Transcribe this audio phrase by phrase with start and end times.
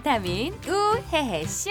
[0.00, 1.70] 비타민 우헤헤쇼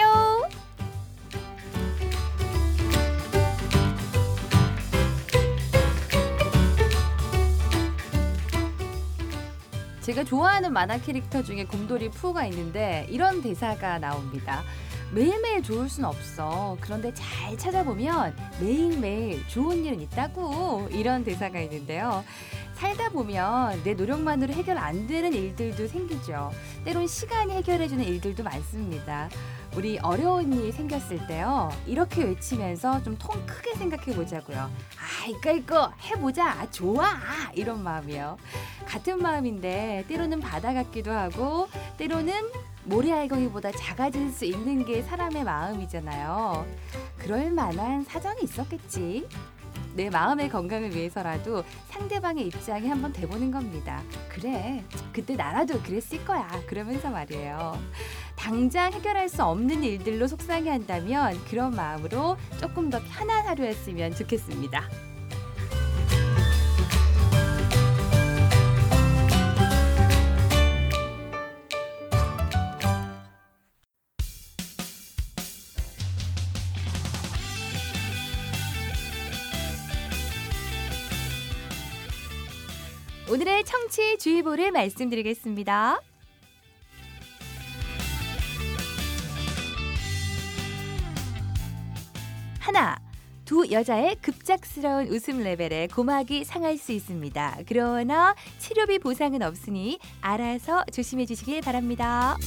[10.02, 14.64] 제가 좋아하는 만화 캐릭터 중에 곰돌이 푸가 있는데 이런 대사가 나옵니다.
[15.12, 16.78] 매일매일 좋을 순 없어.
[16.82, 20.88] 그런데 잘 찾아보면 매일매일 좋은 일은 있다고.
[20.92, 22.24] 이런 대사가 있는데요.
[22.80, 26.50] 살다 보면 내 노력만으로 해결 안 되는 일들도 생기죠.
[26.86, 29.28] 때론 시간이 해결해주는 일들도 많습니다.
[29.76, 31.70] 우리 어려운 일이 생겼을 때요.
[31.86, 34.58] 이렇게 외치면서 좀 통 크게 생각해 보자고요.
[34.60, 36.52] 아, 이거 이거 해보자.
[36.52, 37.06] 아, 좋아.
[37.06, 38.38] 아, 이런 마음이요.
[38.86, 42.34] 같은 마음인데 때로는 바다 같기도 하고 때로는
[42.86, 46.66] 모래알갱이보다 작아질 수 있는 게 사람의 마음이잖아요.
[47.18, 49.28] 그럴 만한 사정이 있었겠지.
[50.00, 54.02] 내 마음의 건강을 위해서라도 상대방의 입장에 한번 돼보는 겁니다.
[54.30, 56.48] 그래, 그때 나라도 그랬을 거야.
[56.68, 57.78] 그러면서 말이에요.
[58.38, 65.09] 당장 해결할 수 없는 일들로 속상해 한다면 그런 마음으로 조금 더 편한 하루였으면 좋겠습니다.
[83.90, 86.00] 오늘의 청취 주의보를 말씀드리겠습니다.
[92.60, 92.96] 하나,
[93.46, 97.60] 두 여자의 급작스러운 웃음 레벨에 고막이 상할 수 있습니다.
[97.68, 102.38] 그러나 치료비 보상은 없으니 알아서 조심해 주시길 바랍니다.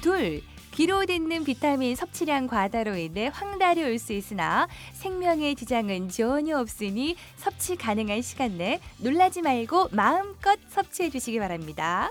[0.00, 7.14] 둘, 귀로 듣는 비타민 섭취량 과다로 인해 황달이 올 수 있으나 생명에 지장은 전혀 없으니
[7.36, 12.10] 섭취 가능한 시간 내 놀라지 말고 마음껏 섭취해 주시기 바랍니다.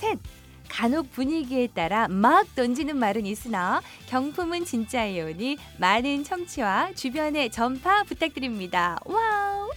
[0.00, 0.18] 셋.
[0.68, 8.98] 간혹 분위기에 따라 막 던지는 말은 있으나 경품은 진짜이오니 많은 청취와 주변의 전파 부탁드립니다.
[9.04, 9.70] 와우!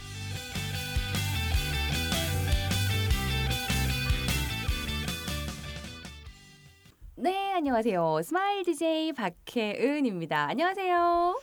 [7.67, 8.21] 안녕하세요.
[8.23, 10.47] 스마일 DJ 박혜은입니다.
[10.51, 11.37] 안녕하세요.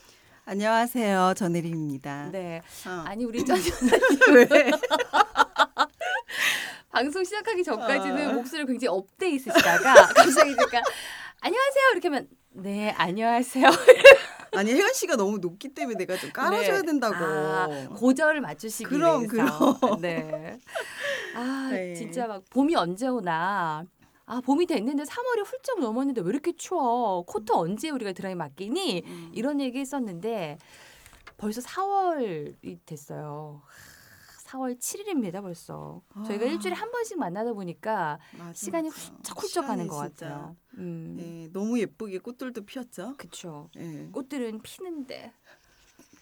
[0.47, 1.35] 안녕하세요.
[1.37, 2.31] 전혜림입니다.
[2.33, 2.63] 네.
[2.87, 3.05] 어.
[3.07, 3.59] 아니 우리 전
[4.35, 4.71] 왜?
[6.91, 8.33] 방송 시작하기 전까지는 어.
[8.33, 10.81] 목소리가 굉장히 업돼 있으시다가 갑자기 그러니까
[11.43, 13.69] 안녕하세요 이렇게 하면 네 안녕하세요
[14.57, 16.87] 아니 혜은 씨가 너무 높기 때문에 내가 좀 깔아줘야 네.
[16.87, 17.17] 된다고.
[17.17, 20.59] 아, 고저를 맞추시기 그럼, 위해서 네.
[21.35, 21.93] 아 네.
[21.95, 23.85] 진짜 막 봄이 언제 오나
[24.27, 29.31] 아 봄이 됐는데 3월이 훌쩍 넘었는데 왜 이렇게 추워 코트 언제 우리가 드라이 맡기니 음.
[29.35, 30.59] 이런 얘기 했었는데
[31.37, 33.63] 벌써 4월이 됐어요.
[34.47, 36.01] 4월 7일입니다 벌써.
[36.27, 36.49] 저희가 아.
[36.49, 39.01] 일주일에 한 번씩 만나다 보니까 맞아, 시간이 맞아.
[39.15, 40.29] 훌쩍훌쩍 가는 것 진짜.
[40.29, 40.57] 같아요.
[40.79, 43.15] 음, 네, 너무 예쁘게 꽃들도 피었죠.
[43.19, 43.69] 그쵸.
[43.77, 44.09] 예.
[44.13, 45.33] 꽃들은 피는데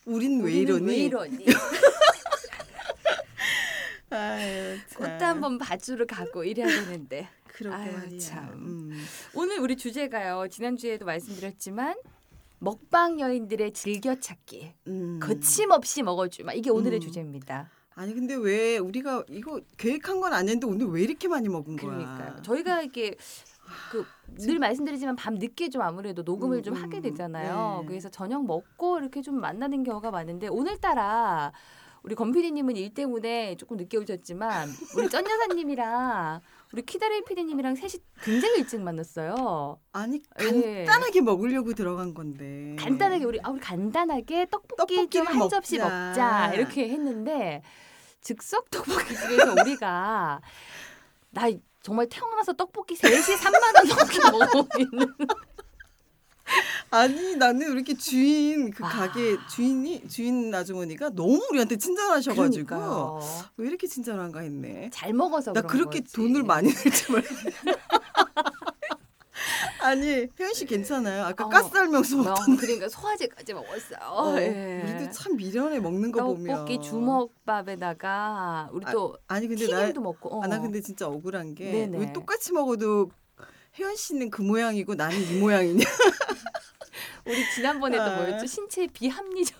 [0.06, 0.86] 우린 왜 이러니?
[0.86, 1.44] 왜 이러니?
[4.10, 4.98] 아유, 참.
[4.98, 8.18] 꽃도 한번 봐주러 가고 이래야 되는데 그러게 아유, 말이야.
[8.18, 8.48] 참.
[8.54, 9.04] 음.
[9.34, 10.48] 오늘 우리 주제가요.
[10.48, 11.96] 지난주에도 말씀드렸지만
[12.58, 15.20] 먹방 여인들의 즐겨찾기 음.
[15.20, 17.00] 거침없이 먹어주마 이게 오늘의 음.
[17.00, 17.70] 주제입니다.
[17.94, 21.90] 아니 근데 왜 우리가 이거 계획한 건 아닌데 오늘 왜 이렇게 많이 먹은 거야?
[21.90, 22.42] 그러니까요.
[22.42, 23.16] 저희가 이렇게
[24.36, 27.80] 그늘 말씀드리지만 밤 늦게 좀 아무래도 녹음을 음, 좀 음, 하게 되잖아요.
[27.82, 27.86] 네.
[27.88, 31.52] 그래서 저녁 먹고 이렇게 좀 만나는 경우가 많은데 오늘따라
[32.02, 36.40] 우리 권 PD님은 일 때문에 조금 늦게 오셨지만 우리 쩐 여사님이랑
[36.72, 39.78] 우리 키다리 PD님이랑 셋이 굉장히 일찍 만났어요.
[39.92, 40.84] 아니 예.
[40.84, 42.76] 간단하게 먹으려고 들어간 건데.
[42.78, 45.90] 간단하게 우리 아 우리 간단하게 떡볶이 좀 한 접시 먹자.
[46.08, 47.62] 먹자 이렇게 했는데
[48.22, 50.40] 즉석 떡볶이 집에서 우리가
[51.30, 51.42] 나
[51.82, 55.14] 정말 태어나서 떡볶이 3시 3만 원 넘게 먹고 있는
[56.90, 58.88] 아니 나는 이렇게 주인 그 아.
[58.88, 63.20] 가게 주인이 주인 아주머니가 너무 우리한테 친절하셔가지고 그러니까요.
[63.56, 64.90] 왜 이렇게 친절한가 했네.
[64.92, 66.12] 잘 먹어서 나 그런 그렇게 거지.
[66.12, 67.22] 돈을 많이 낼지 몰라.
[69.80, 71.24] 아니 혜연 씨 괜찮아요.
[71.24, 71.48] 아까 어.
[71.48, 72.56] 가스알명수 뭐, 먹던.
[72.56, 73.98] 그러니까 소화제까지 먹었어요.
[74.10, 74.82] 어, 예.
[74.84, 76.46] 우리도 참 미련해 먹는 거 보면.
[76.46, 80.36] 떡볶이 주먹밥에다가 우리 또 아 니 근데 나, 튀김도 먹고.
[80.36, 80.44] 어.
[80.44, 81.88] 아, 나 근데 진짜 억울한 게.
[81.92, 83.10] 왜 똑같이 먹어도
[83.78, 85.84] 혜연 씨는 그 모양이고 나는 이 모양이냐?
[87.24, 88.16] 우리 지난번에 또 아.
[88.16, 88.46] 뭐였죠?
[88.46, 89.56] 신체 비합리적.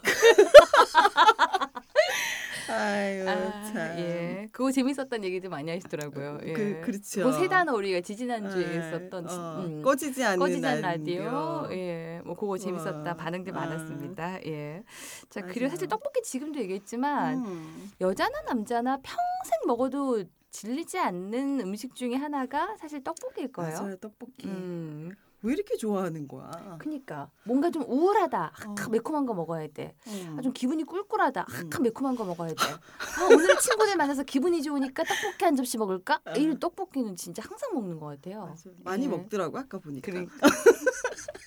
[2.69, 3.76] 아유 아, 참.
[3.99, 4.49] 예.
[4.53, 6.38] 그거 재밌었다는 얘기도 많이 하시더라고요.
[6.44, 6.53] 예.
[6.53, 7.25] 그 그렇죠.
[7.25, 8.79] 그세 단어 우리가 지지난주에 예.
[8.79, 9.82] 했었던 지- 어, 음.
[9.82, 11.25] 꺼지지 않는 꺼지잔 라디오.
[11.25, 11.69] 라디오.
[11.73, 12.20] 예.
[12.25, 13.11] 뭐 그거 재밌었다.
[13.11, 13.14] 와.
[13.17, 13.61] 반응들 아.
[13.61, 14.44] 많았습니다.
[14.47, 14.82] 예.
[15.29, 15.69] 자, 그리고.
[15.70, 17.91] 사실 떡볶이 지금도 얘기했지만 음.
[18.00, 23.81] 여자나 남자나 평생 먹어도 질리지 않는 음식 중에 하나가 사실 떡볶이일 거예요.
[23.81, 24.46] 맞아요 떡볶이.
[24.46, 25.12] 음.
[25.44, 26.78] 왜 이렇게 좋아하는 거야?
[26.78, 28.38] 그니까 뭔가 좀 우울하다.
[28.38, 28.88] 아, 어.
[28.90, 29.96] 매콤한 거 먹어야 돼.
[30.06, 30.37] 음.
[30.38, 31.40] 아, 좀 기분이 꿀꿀하다.
[31.40, 31.82] 아, 음.
[31.82, 32.54] 매콤한 거 먹어야 돼.
[33.19, 36.20] 아, 오늘 친구들 만나서 기분이 좋으니까 떡볶이 한 접시 먹을까?
[36.26, 36.32] 어.
[36.37, 38.46] 이 떡볶이는 진짜 항상 먹는 것 같아요.
[38.46, 38.70] 맞아.
[38.84, 39.08] 많이 예.
[39.08, 40.12] 먹더라고 아까 보니까.
[40.12, 40.32] 그러니까.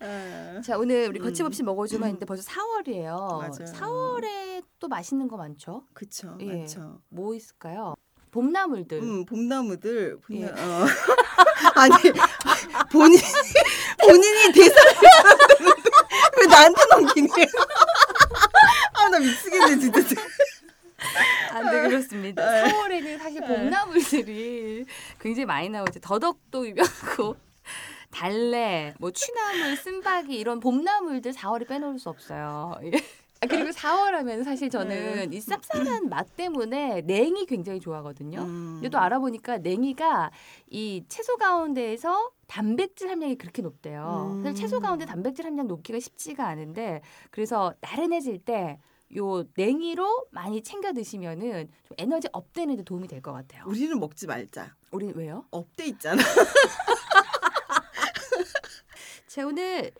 [0.00, 0.60] 아.
[0.64, 1.24] 자 오늘 우리 음.
[1.24, 3.38] 거침없이 먹어주마 했는데 벌써 4월이에요.
[3.38, 3.50] 맞아요.
[3.52, 5.84] 4월에 또 맛있는 거 많죠?
[5.92, 6.46] 그쵸 예.
[6.46, 7.00] 많죠.
[7.08, 7.94] 뭐 있을까요?
[8.30, 8.98] 봄나물들.
[9.02, 10.46] 음 봄나무들 예.
[10.46, 10.86] 봄나- 어.
[11.76, 11.94] 아니
[12.90, 13.18] 본인
[14.00, 14.92] 본인이 대사를
[16.40, 17.28] 왜 나한테 넘기니?
[18.94, 20.20] 아나 미치겠네 진짜.
[21.52, 22.42] 아, 네 그렇습니다.
[22.42, 22.64] 아.
[22.68, 24.84] 4월에는 사실 봄나물들이
[25.20, 26.00] 굉장히 많이 나오죠.
[26.00, 27.36] 더덕도 유명하고
[28.10, 32.74] 달래, 뭐 취나물, 쓴바기 이런 봄나물들 4월에 빼놓을 수 없어요.
[32.84, 32.90] 예.
[33.42, 35.36] 아, 그리고 4월 하면 사실 저는 네.
[35.36, 38.40] 이 쌉쌀한 맛 때문에 냉이 굉장히 좋아하거든요.
[38.42, 38.72] 음.
[38.74, 40.30] 근데 또 알아보니까 냉이가
[40.68, 44.32] 이 채소 가운데에서 단백질 함량이 그렇게 높대요.
[44.34, 44.42] 음.
[44.42, 48.78] 사실 채소 가운데 단백질 함량 높기가 쉽지가 않은데 그래서 나른해질 때
[49.16, 53.64] 요 냉이로 많이 챙겨 드시면은 좀 에너지 업되는 데 도움이 될 것 같아요.
[53.66, 54.76] 우리는 먹지 말자.
[54.92, 55.44] 우리 왜요?
[55.50, 56.22] 업돼 있잖아.
[59.30, 59.92] 자 오늘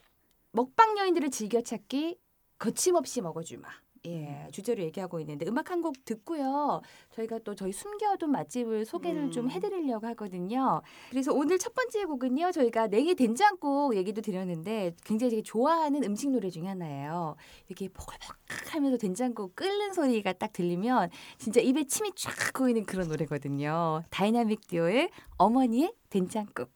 [0.51, 2.19] 먹방 여인들의 즐겨찾기
[2.59, 3.69] 거침없이 먹어주마.
[4.07, 6.81] 예, 주제로 얘기하고 있는데 음악 한 곡 듣고요.
[7.11, 9.31] 저희가 또 저희 숨겨둔 맛집을 소개를 음.
[9.31, 10.83] 좀 해드리려고 하거든요.
[11.11, 12.51] 그래서 오늘 첫 번째 곡은요.
[12.51, 17.37] 저희가 냉이 된장국 얘기도 드렸는데 굉장히 되게 좋아하는 음식 노래 중에 하나예요.
[17.69, 24.03] 이렇게 보글보글 하면서 된장국 끓는 소리가 딱 들리면 진짜 입에 침이 쫙 고이는 그런 노래거든요.
[24.11, 26.69] 다이나믹 듀오의 어머니의 된장국.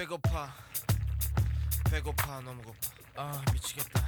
[0.00, 0.50] 배고파.
[1.90, 2.40] 배고파.
[2.40, 2.78] 너무 고파.
[3.16, 4.00] 아 미치겠다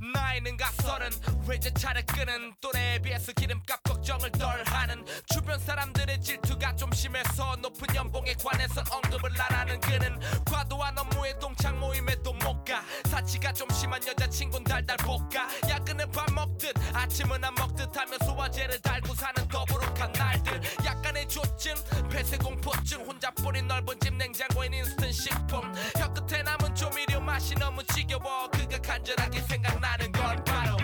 [0.00, 1.10] 나이는 갓 서른
[1.46, 8.34] 외제차를 끄는 또래에 비해서 기름값 걱정을 덜 하는 주변 사람들의 질투가 좀 심해서 높은 연봉에
[8.42, 12.82] 관해서 언급을 안 하는 그는 과도한 업무에 동창 모임에도 못 가.
[13.10, 19.14] 사치가 좀 심한 여자친구는 달달 볶아 야근은 밥 먹듯 아침은 안 먹듯 하며 소화제를 달고
[19.14, 20.60] 사는 더부룩한 날들.
[20.84, 21.74] 약간의 조증
[22.10, 25.72] 폐쇄 공포증 혼자 뿌린 넓은 집 냉장고엔 인스턴트 식품.
[25.98, 28.48] 혀끝에 남은 조미료 맛이 너무 지겨워.
[28.50, 30.76] 그가 간절하게 생각나 는 건 바로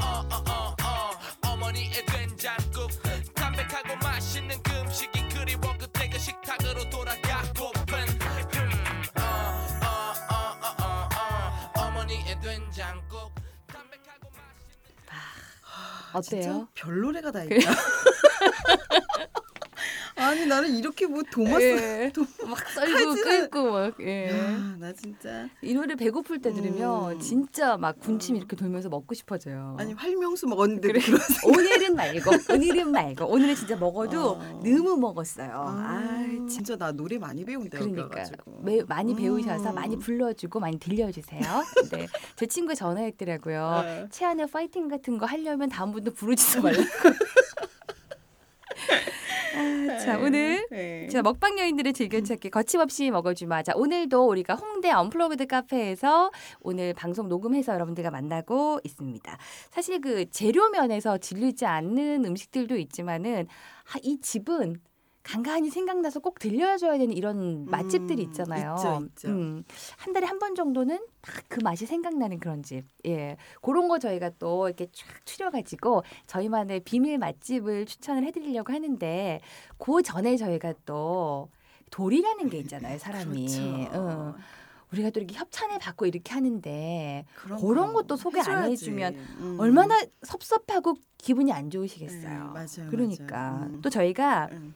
[0.00, 0.76] 어어어어어
[1.52, 2.90] 어머니의 된장국
[3.34, 8.06] 담백하고 맛있는 그 음식이 그리워 그때 그 식탁으로 돌아가고픈
[10.48, 11.08] 어어어어어
[11.76, 13.32] 어머니의 된장국
[13.66, 16.42] 담백하고 맛있는 어때요?
[16.42, 17.42] 진짜 별 노래가 다?
[17.44, 17.54] 있다.
[20.28, 21.60] 아니 나는 이렇게 뭐 도마 써.
[21.62, 22.12] 예.
[22.46, 24.30] 막 썰고 끓고 막 예.
[24.30, 27.20] 야, 나 진짜 이 노래 배고플 때 들으면 음.
[27.20, 29.76] 진짜 막 군침 이렇게 돌면서 먹고 싶어져요.
[29.78, 31.00] 아니 활명수 먹었는데 그래.
[31.46, 34.60] 오늘은 말고 오늘은 말고 오늘은 진짜 먹어도 어.
[34.62, 35.50] 너무 먹었어요.
[35.50, 38.24] 아, 아, 진짜 나 노래 많이 배운다 그러니까.
[38.62, 39.74] 매, 많이 배우셔서 음.
[39.74, 41.40] 많이 불러주고 많이 들려주세요.
[41.92, 42.06] 네,
[42.36, 43.80] 제 친구 전화했더라고요.
[43.84, 44.06] 네.
[44.10, 46.84] 채안의 파이팅 같은 거 하려면 다음부터 부르지도 말라고.
[49.58, 51.08] 아, 자 오늘 네.
[51.08, 53.64] 자 먹방 여인들의 즐겨찾기 거침없이 먹어주마.
[53.64, 59.38] 자 오늘도 우리가 홍대 언플러그드 카페에서 오늘 방송 녹음해서 여러분들과 만나고 있습니다.
[59.70, 63.48] 사실 그 재료 면에서 질리지 않는 음식들도 있지만은
[63.92, 64.76] 아, 이 집은
[65.28, 68.76] 간간히 생각나서 꼭 들려줘야 되는 이런 맛집들이 음, 있잖아요.
[68.76, 69.28] 있죠, 있죠.
[69.28, 69.62] 음,
[69.98, 72.84] 한 달에 한 번 정도는 딱 그 맛이 생각나는 그런 집.
[73.06, 73.36] 예.
[73.62, 79.40] 그런 거 저희가 또 이렇게 쫙 추려가지고 저희만의 비밀 맛집을 추천을 해드리려고 하는데
[79.78, 81.48] 그 전에 저희가 또
[81.90, 83.46] 돌이라는 게 있잖아요, 사람이.
[83.46, 83.62] 그렇죠.
[83.94, 84.34] 응.
[84.92, 88.70] 우리가 또 이렇게 협찬을 받고 이렇게 하는데 그런, 것도 소개 안 해줘야지.
[88.72, 89.56] 해주면 음.
[89.60, 92.22] 얼마나 섭섭하고 기분이 안 좋으시겠어요.
[92.22, 93.66] 네, 맞아요, 그러니까 맞아요.
[93.66, 93.80] 음.
[93.82, 94.74] 또 저희가 음.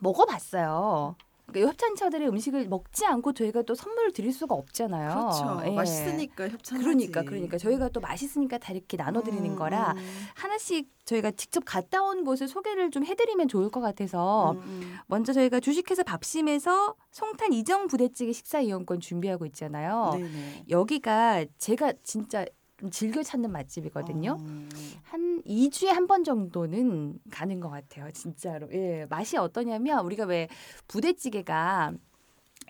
[0.00, 1.16] 먹어봤어요.
[1.48, 5.08] 그러니까 협찬처들의 음식을 먹지 않고 저희가 또 선물을 드릴 수가 없잖아요.
[5.14, 5.62] 그렇죠.
[5.64, 5.70] 예.
[5.70, 6.84] 맛있으니까 협찬하지.
[6.84, 11.62] 그러니까 그러니까 저희가 또 맛있으니까 다 이렇게 나눠 드리는 음, 거라 음, 하나씩 저희가 직접
[11.64, 14.96] 갔다 온 곳을 소개를 좀 해드리면 좋을 것 같아서 음, 음.
[15.06, 20.10] 먼저 저희가 주식회사 밥심에서 송탄 이정 부대찌개 식사 이용권 준비하고 있잖아요.
[20.16, 20.64] 네네.
[20.68, 22.44] 여기가 제가 진짜
[22.78, 24.36] 좀 즐겨 찾는 맛집이거든요.
[24.40, 24.68] 어.
[25.04, 28.10] 한 2주에 한 번 정도는 가는 것 같아요.
[28.12, 28.68] 진짜로.
[28.72, 29.06] 예.
[29.10, 30.48] 맛이 어떠냐면 우리가 왜
[30.86, 31.92] 부대찌개가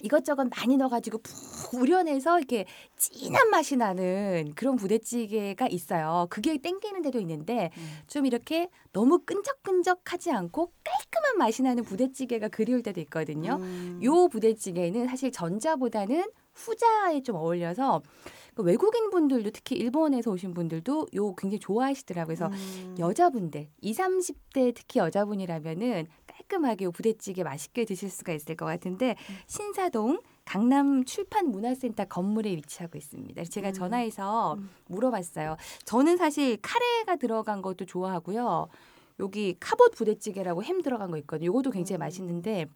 [0.03, 6.27] 이것저것 많이 넣어가지고 푹 우려내서 이렇게 진한 맛이 나는 그런 부대찌개가 있어요.
[6.31, 7.99] 그게 땡기는 데도 있는데 음.
[8.07, 13.57] 좀 이렇게 너무 끈적끈적하지 않고 깔끔한 맛이 나는 부대찌개가 그리울 때도 있거든요.
[13.61, 14.01] 음.
[14.03, 18.03] 요 부대찌개는 사실 전자보다는 후자에 좀 어울려서
[18.59, 22.27] 그 외국인 분들도 특히 일본에서 오신 분들도 요 굉장히 좋아하시더라고요.
[22.27, 22.97] 그래서 음.
[22.99, 29.15] 여자분들 20, 30대 특히 여자분이라면은 깔끔하게 요 부대찌개 맛있게 드실 수가 있을 것 같은데
[29.47, 33.45] 신사동 강남 출판 문화센터 건물에 위치하고 있습니다.
[33.45, 33.73] 제가 음.
[33.75, 34.69] 전화해서 음.
[34.89, 35.57] 물어봤어요.
[35.85, 38.67] 저는 사실 카레가 들어간 것도 좋아하고요.
[39.21, 41.47] 여기 카봇 부대찌개라고 햄 들어간 거 있거든요.
[41.47, 42.01] 요것도 굉장히 음.
[42.01, 42.67] 맛있는데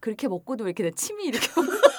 [0.00, 1.46] 그렇게 먹고도 왜 이렇게 침이 이렇게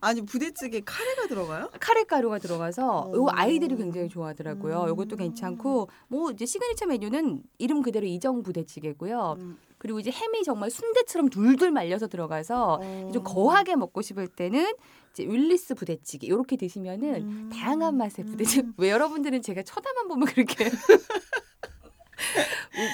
[0.00, 1.70] 아니 부대찌개 카레가 들어가요?
[1.78, 3.28] 카레 가루가 들어가서 요 오.
[3.30, 4.82] 아이들이 굉장히 좋아하더라고요.
[4.82, 4.88] 음.
[4.88, 9.36] 요것도 괜찮고 뭐 이제 시그니처 메뉴는 이름 그대로 이정 부대찌개고요.
[9.38, 9.58] 음.
[9.78, 13.10] 그리고 이제 햄이 정말 순대처럼 둘둘 말려서 들어가서 어.
[13.12, 14.74] 좀 거하게 먹고 싶을 때는
[15.12, 17.50] 이제 윌리스 부대찌개 이렇게 드시면은 음.
[17.52, 18.62] 다양한 맛의 부대찌개.
[18.62, 18.74] 음.
[18.78, 20.70] 왜 여러분들은 제가 쳐다만 보면 그렇게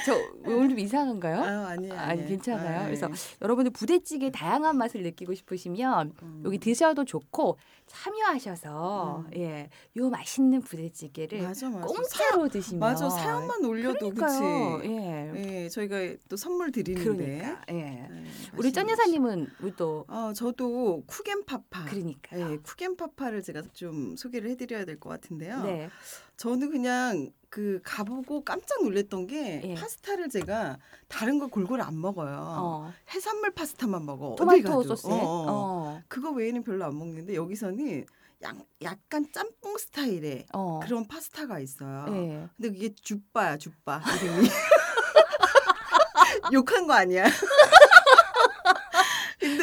[0.04, 1.37] 저 오늘 좀 이상한가요?
[1.42, 1.95] 아, 아니에요.
[1.95, 2.28] 아니, 아니에요.
[2.28, 2.80] 괜찮아요.
[2.80, 3.14] 아, 그래서 예.
[3.42, 6.42] 여러분들 부대찌개 다양한 맛을 느끼고 싶으시면 음.
[6.45, 9.37] 여기 드셔도 좋고 참여하셔서 음.
[9.37, 11.87] 예, 요 맛있는 부대찌개를 맞아 맞아.
[11.87, 14.11] 공짜로 드시면 맞아 사연만 올려도.
[14.11, 14.42] 그치.
[14.85, 15.33] 예.
[15.64, 15.97] 예, 저희가
[16.28, 17.04] 또 선물 드리는데.
[17.04, 17.75] 그러니까 예.
[17.75, 18.25] 네,
[18.56, 21.85] 우리 쩐 여사님은 우리 또 아, 저도 쿠겐파파.
[21.87, 25.62] 그러니까 예, 쿠겐파파를 제가 좀 소개를 해드려야 될 것 같은데요.
[25.62, 25.90] 네.
[26.37, 29.75] 저는 그냥 그 가보고 깜짝 놀랐던 게 예.
[29.75, 30.78] 파스타를 제가
[31.09, 32.37] 다른 거 골고루 안 먹어요.
[32.38, 32.93] 어.
[33.14, 34.37] 해산물 파스타만 먹어.
[34.37, 34.83] 토마토.
[34.83, 35.47] 소스에 어, 어.
[35.49, 36.02] 어.
[36.09, 38.05] 그거 외에는 별로 안 먹는데 여기서는
[38.43, 40.81] 약, 약간 짬뽕 스타일의 어.
[40.81, 42.05] 그런 파스타가 있어요.
[42.11, 42.49] 예.
[42.57, 44.49] 근데 그게 쭈빠야 쭈빠 이름이
[46.52, 47.25] 욕한 거 아니야?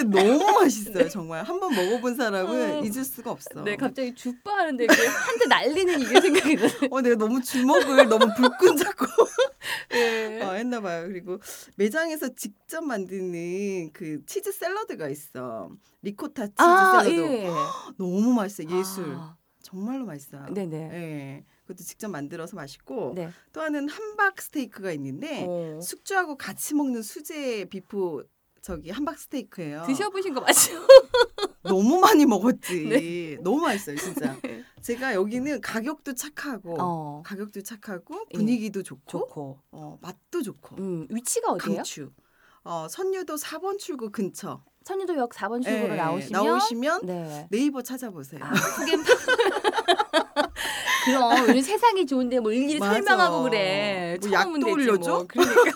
[0.03, 2.83] 근데 너무 맛있어요 정말 한 번 먹어본 사람은 어.
[2.83, 3.61] 잊을 수가 없어.
[3.63, 6.87] 네, 갑자기 주빠 하는데 이게 한 대 날리는 이게 생각이 나네.
[6.91, 9.05] 어 내가 너무 주먹을 너무 불끈 잡고
[9.95, 10.41] 예.
[10.41, 11.07] 어, 했나 봐요.
[11.07, 11.39] 그리고
[11.75, 15.69] 매장에서 직접 만드는 그 치즈 샐러드가 있어.
[16.01, 17.21] 리코타 치즈 아, 샐러드.
[17.21, 17.49] 예.
[17.97, 18.77] 너무 맛있어요.
[18.77, 19.05] 예술.
[19.15, 20.47] 아, 정말로 맛있어요.
[20.53, 20.77] 네네.
[20.93, 21.45] 예.
[21.63, 23.29] 그것도 직접 만들어서 맛있고 네.
[23.53, 25.79] 또 하나는 함박 스테이크가 있는데 어.
[25.81, 28.25] 숙주하고 같이 먹는 수제 비프
[28.63, 29.83] 저기 함박 스테이크예요.
[29.85, 30.71] 드셔보신 거 맞죠?
[31.63, 32.85] 너무 많이 먹었지.
[32.87, 33.37] 네.
[33.43, 34.37] 너무 맛있어요, 진짜.
[34.81, 37.21] 제가 여기는 가격도 착하고 어.
[37.25, 38.37] 가격도 착하고 예.
[38.37, 39.59] 분위기도 좋고, 좋고.
[39.71, 40.77] 어, 맛도 좋고.
[40.77, 41.75] 음, 위치가 어디예요?
[41.75, 42.11] 강추.
[42.63, 44.63] 어, 선유도 4번 출구 근처.
[44.85, 47.47] 선유도역 4번 출구로 예, 나오시면 나오시면 네.
[47.51, 48.39] 네이버 찾아보세요.
[48.43, 48.51] 아,
[51.05, 52.93] 그럼 요즘 세상이 좋은데 뭐 일일이 맞아.
[52.93, 54.17] 설명하고 그래.
[54.21, 55.11] 뭐 약도 되지 올려줘?
[55.11, 55.25] 뭐.
[55.27, 55.71] 그러니까.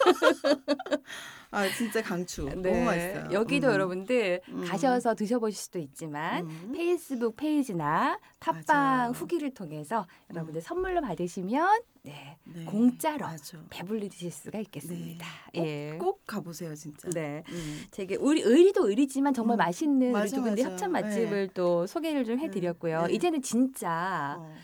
[1.51, 2.45] 아, 진짜 강추.
[2.45, 2.55] 네.
[2.55, 3.29] 너무 맛있어요.
[3.31, 3.73] 여기도 음.
[3.73, 4.65] 여러분들 음.
[4.65, 6.71] 가셔서 드셔보실 수도 있지만 음.
[6.75, 9.11] 페이스북 페이지나 팟빵.
[9.11, 10.35] 후기를 통해서 음.
[10.35, 12.65] 여러분들 선물로 받으시면 네, 네.
[12.65, 13.57] 공짜로 맞아.
[13.69, 15.25] 배불리 드실 수가 있겠습니다.
[15.53, 15.97] 꼭, 예.
[15.99, 17.09] 꼭 가보세요, 진짜.
[17.09, 17.43] 네.
[17.49, 17.83] 음.
[17.91, 19.59] 되게 의리, 의리도 의리지만 정말 음.
[19.59, 20.69] 맛있는 우리 맞아, 두 분의 맞아.
[20.71, 22.43] 협찬 맛집을 또 소개를 좀 네.
[22.43, 23.07] 해드렸고요.
[23.07, 23.13] 네.
[23.13, 24.55] 이제는 진짜 어.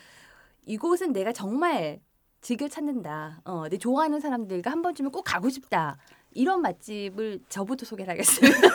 [0.65, 1.99] 이곳은 내가 정말
[2.41, 3.41] 즐겨 찾는다.
[3.45, 5.97] 어, 내 좋아하는 사람들과 한 번쯤은 꼭 가고 싶다.
[6.35, 8.57] 이런 맛집을 저부터 소개를 하겠습니다.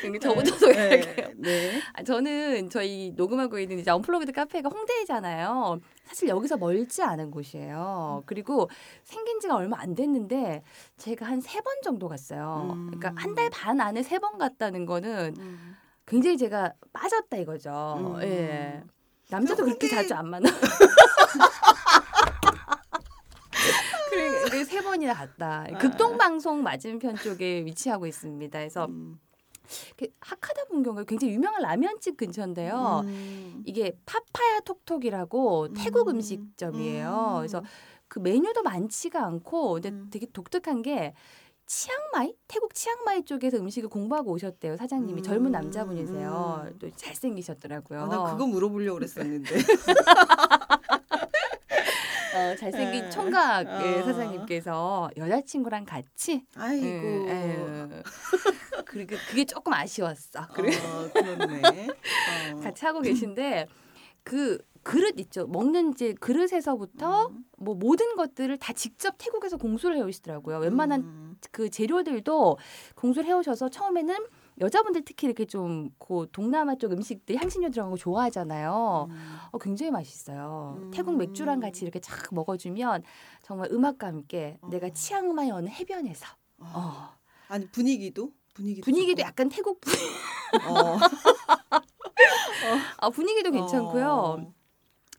[0.00, 1.28] 그러니까 저부터 소개할게요.
[1.36, 1.70] 네.
[1.72, 1.80] 네.
[1.94, 5.80] 아, 저는 저희 녹음하고 있는 이제 언플러그드 카페가 홍대잖아요.
[6.04, 8.22] 사실 여기서 멀지 않은 곳이에요.
[8.26, 8.68] 그리고
[9.02, 10.62] 생긴 지가 얼마 안 됐는데
[10.98, 12.70] 제가 한 세 번 정도 갔어요.
[12.74, 12.90] 음.
[12.90, 15.76] 그러니까 한 달 반 안에 세 번 갔다는 거는 음.
[16.06, 18.16] 굉장히 제가 빠졌다 이거죠.
[18.18, 18.22] 음.
[18.22, 18.82] 예.
[19.30, 20.50] 남자도 그 그렇게 자주 안 만나.
[24.14, 25.66] 그래, 세 번이나 갔다.
[25.72, 25.78] 아.
[25.78, 28.58] 극동방송 맞은편 쪽에 위치하고 있습니다.
[28.58, 29.18] 그래서 음.
[29.96, 33.02] 그 하카다 분경가 굉장히 유명한 라면집 근처인데요.
[33.04, 33.62] 음.
[33.64, 36.16] 이게 파파야 톡톡이라고 태국 음.
[36.16, 37.34] 음식점이에요.
[37.36, 37.38] 음.
[37.38, 37.62] 그래서
[38.08, 40.08] 그 메뉴도 많지가 않고 근데 음.
[40.10, 41.14] 되게 독특한 게
[41.66, 45.22] 치앙마이 태국 치앙마이 쪽에서 음식을 공부하고 오셨대요 사장님이 음.
[45.22, 46.76] 젊은 남자분이세요 음.
[46.78, 49.50] 또 잘생기셨더라고요 아, 나 그거 물어보려고 그랬었는데.
[52.34, 53.10] 어, 잘생긴 에.
[53.10, 54.04] 총각 예, 어.
[54.04, 56.86] 사장님께서 여자친구랑 같이 아이고.
[56.86, 58.02] 예, 예.
[58.84, 61.88] 그리고 그게 조금 아쉬웠어 그리고 어, 그렇네.
[62.54, 62.60] 어.
[62.60, 63.68] 같이 하고 계신데
[64.24, 67.44] 그 그릇 있죠 먹는 이제 그릇에서부터 음.
[67.56, 71.36] 뭐 모든 것들을 다 직접 태국에서 공수를 해오시더라고요 웬만한 음.
[71.50, 72.58] 그 재료들도
[72.94, 74.14] 공수를 해오셔서 처음에는
[74.60, 79.08] 여자분들 특히 이렇게 좀 그 동남아 쪽 음식들 향신료 들어간 거 좋아하잖아요.
[79.10, 79.36] 음.
[79.50, 80.78] 어, 굉장히 맛있어요.
[80.78, 80.90] 음.
[80.90, 83.02] 태국 맥주랑 같이 이렇게 쫙 먹어주면
[83.42, 84.68] 정말 음악과 함께 어.
[84.68, 86.26] 내가 치앙마이 어느 해변에서
[86.60, 86.72] 아.
[86.74, 87.18] 어,
[87.48, 89.22] 아니 분위기도 분위기도 분위기도.
[89.22, 89.92] 약간 태국 분,
[90.68, 90.98] 어.
[92.98, 94.06] 아, 분위기도 괜찮고요.
[94.06, 94.54] 어.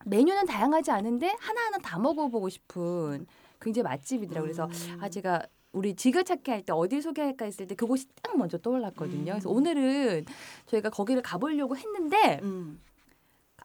[0.05, 3.25] 메뉴는 다양하지 않은데 하나하나 다 먹어보고 싶은
[3.59, 4.43] 굉장히 맛집이더라고요.
[4.43, 4.97] 그래서 음.
[5.01, 5.41] 아 제가
[5.75, 9.33] 우리 즐겨찾기 할 때 어딜 소개할까 했을 때 그곳이 딱 먼저 떠올랐거든요.
[9.33, 9.57] 그래서 음.
[9.57, 10.25] 오늘은
[10.67, 12.79] 저희가 거기를 가보려고 했는데 음.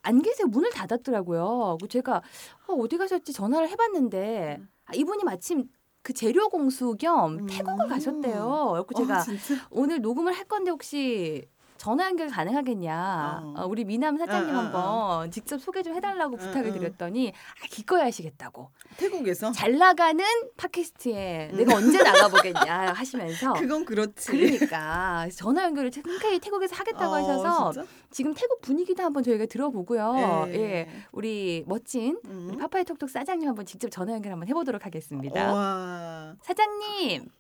[0.03, 0.47] 안 계세요.
[0.49, 1.79] 문을 닫았더라고요.
[1.81, 2.23] 그 제가
[2.67, 4.69] 어, 어디 가셨지 전화를 해봤는데 음.
[4.87, 5.69] 아, 이분이 마침
[6.03, 7.47] 그 재료 공수 겸 음.
[7.47, 8.85] 태국을 가셨대요.
[8.89, 9.67] 그래서 제가 어?
[9.71, 11.47] 오늘 녹음을 할 건데 혹시
[11.81, 13.41] 전화 연결 가능하겠냐?
[13.43, 13.55] 어.
[13.57, 16.73] 어, 우리 미남 사장님 어, 어, 한번 직접 소개 좀 해달라고 어, 부탁을 어.
[16.75, 18.69] 드렸더니 아, 기꺼이 하시겠다고.
[18.99, 20.23] 태국에서 잘 나가는
[20.59, 21.57] 팟캐스트에 음.
[21.57, 24.31] 내가 언제 나가보겠냐 하시면서 그건 그렇지.
[24.31, 27.89] 그러니까 전화 연결을 흔쾌히 태국에서 하겠다고 어, 하셔서 진짜?
[28.11, 30.49] 지금 태국 분위기도 한번 저희가 들어보고요.
[30.49, 30.55] 예.
[30.55, 32.49] 예, 우리 멋진 음.
[32.51, 35.51] 우리 파파이 톡톡 사장님 한번 직접 전화 연결 한번 해보도록 하겠습니다.
[35.55, 36.37] 와.
[36.43, 37.31] 사장님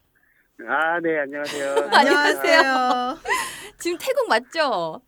[0.69, 1.75] 아, 네, 안녕하세요.
[1.93, 3.17] 안녕하세요.
[3.79, 5.00] 지금 태국 맞죠?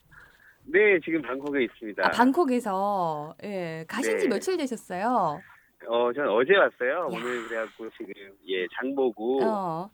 [0.65, 2.07] 네, 지금 방콕에 있습니다.
[2.07, 4.35] 아, 방콕에서 예 가신 지 네.
[4.35, 5.41] 며칠 되셨어요?
[5.89, 6.91] 어, 전 어제 왔어요.
[7.01, 7.07] 야.
[7.07, 8.13] 오늘 그래갖고 지금
[8.47, 9.91] 예 장 보고 어.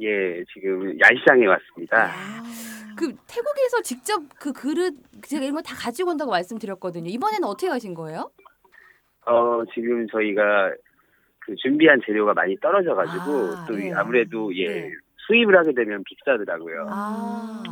[0.00, 2.06] 예 지금 야시장에 왔습니다.
[2.06, 2.42] 아.
[2.96, 7.08] 그 태국에서 직접 그 그릇 제가 이런 거 다 가지고 온다고 말씀드렸거든요.
[7.10, 8.30] 이번에는 어떻게 가신 거예요?
[9.26, 10.72] 어, 지금 저희가
[11.40, 13.22] 그 준비한 재료가 많이 떨어져가지고
[13.56, 13.92] 아, 또 예.
[13.92, 14.90] 아무래도 예 네.
[15.26, 16.86] 수입을 하게 되면 비싸더라고요.
[16.90, 17.62] 아.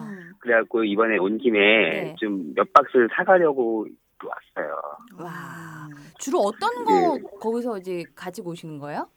[0.40, 2.14] 그래갖고 이번에 온 김에 네.
[2.18, 3.86] 좀 몇 박스를 사가려고
[4.20, 4.74] 또 왔어요.
[5.18, 5.88] 와.
[6.18, 9.08] 주로 어떤 거 거기서 이제 가지고 오시는 거예요?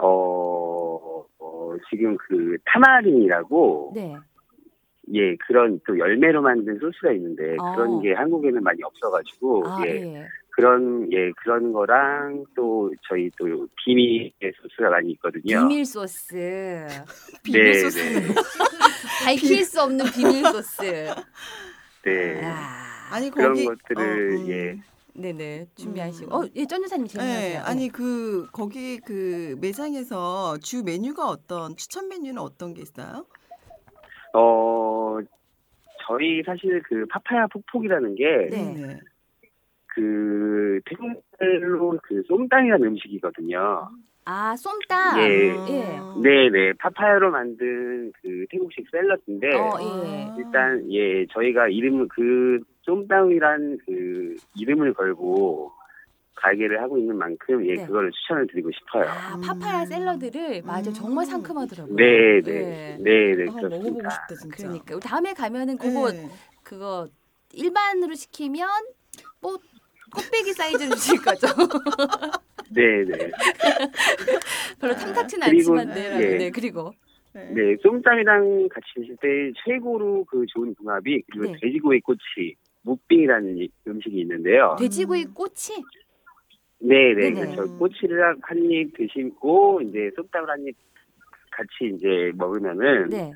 [0.00, 4.16] 어, 어, 지금 그 타마린이라고 네.
[5.12, 7.74] 예, 그런 또 열매로 만든 소스가 있는데 어.
[7.74, 10.28] 그런 게 한국에는 많이 없어가지고 아, 예, 예.
[10.56, 15.42] 그런 예 그런 거랑 또 저희 또 비밀의 소스가 많이 있거든요.
[15.42, 16.34] 비밀 소스.
[17.42, 18.34] 비밀 네, 소스는 네.
[19.24, 21.12] 밝힐 수 없는 비밀 소스.
[22.04, 22.42] 네.
[22.44, 22.84] 야.
[23.10, 24.48] 아니 그런 거기 것들을 어, 음.
[24.48, 24.80] 예.
[25.16, 26.36] 네네 준비하시고.
[26.36, 26.44] 음.
[26.44, 27.62] 어, 예, 전 여사님 네, 질문하세요.
[27.64, 33.26] 아니 그 거기 그 매장에서 주 메뉴가 어떤 추천 메뉴는 어떤 게 있어요?
[34.34, 35.18] 어
[36.06, 39.00] 저희 사실 그 파파야 폭폭이라는 게 네.
[39.94, 43.88] 그 태국말로 그 쏨땅이라는 음식이거든요.
[44.26, 45.20] 아, 쏨땀.
[45.20, 45.54] 예.
[45.68, 46.00] 예.
[46.22, 50.02] 네 네 파파야로 만든 그 태국식 샐러드인데 어, 아.
[50.06, 50.30] 예.
[50.38, 55.72] 일단 예 저희가 이름 그 쏨땅이란 그 이름을 걸고
[56.36, 57.86] 가게를 하고 있는 만큼 예 네.
[57.86, 59.04] 그거를 추천을 드리고 싶어요.
[59.08, 59.86] 아, 파파야 음.
[59.86, 60.94] 샐러드를 맞아 음.
[60.94, 61.94] 정말 상큼하더라고요.
[61.94, 62.98] 네네 예.
[63.00, 64.10] 네네 아, 먹어보고 그렇습니다.
[64.10, 64.56] 싶다 진짜.
[64.56, 66.28] 그러니까 다음에 가면은 그거 네.
[66.62, 67.06] 그거
[67.52, 68.68] 일반으로 시키면
[69.40, 69.58] 뭐
[70.14, 71.46] 꽃배기 사이즈로 주실 거죠.
[72.70, 73.30] 네네
[74.80, 76.36] 별로 탐탁지는 그리고, 않지만 네, 예.
[76.38, 76.92] 네 그리고
[77.32, 77.50] 네.
[77.52, 81.58] 네 쏨땀이랑 같이 드실 때 최고로 그 좋은 궁합이 그리고 네.
[81.60, 84.76] 돼지고기 꼬치 무빙이라는 이- 음식이 있는데요.
[84.78, 85.34] 돼지고기 음.
[85.34, 85.72] 꼬치.
[86.80, 87.56] 네 네 네네.
[87.56, 90.76] 그래서 꼬치를 한입 드시고 이제 쏨땀을 한입
[91.50, 93.32] 같이 이제 먹으면은 네.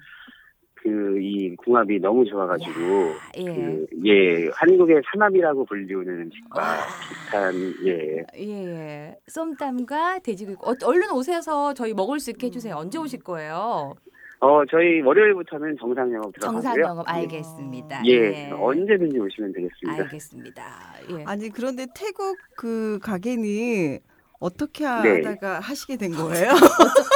[0.82, 3.44] 그 이 궁합이 너무 좋아가지고 예.
[3.44, 6.76] 그, 예, 한국의 삼합이라고 불리우는 음식과 와.
[7.08, 8.24] 비슷한, 예.
[8.36, 9.16] 예.
[9.28, 10.58] 쏨땀과 돼지고기.
[10.62, 12.74] 어, 얼른 오셔서 저희 먹을 수 있게 해주세요.
[12.74, 12.78] 음.
[12.78, 13.94] 언제 오실 거예요?
[14.40, 16.62] 어, 저희 월요일부터는 정상 영업 들어가고요.
[16.62, 18.02] 정상 영업 알겠습니다.
[18.06, 20.02] 예, 언제든지 오시면 되겠습니다.
[20.04, 20.62] 알겠습니다.
[21.10, 21.24] 예.
[21.26, 23.98] 아니 그런데 태국 그 가게는
[24.38, 25.16] 어떻게 네.
[25.24, 26.52] 하다가 하시게 된 거예요?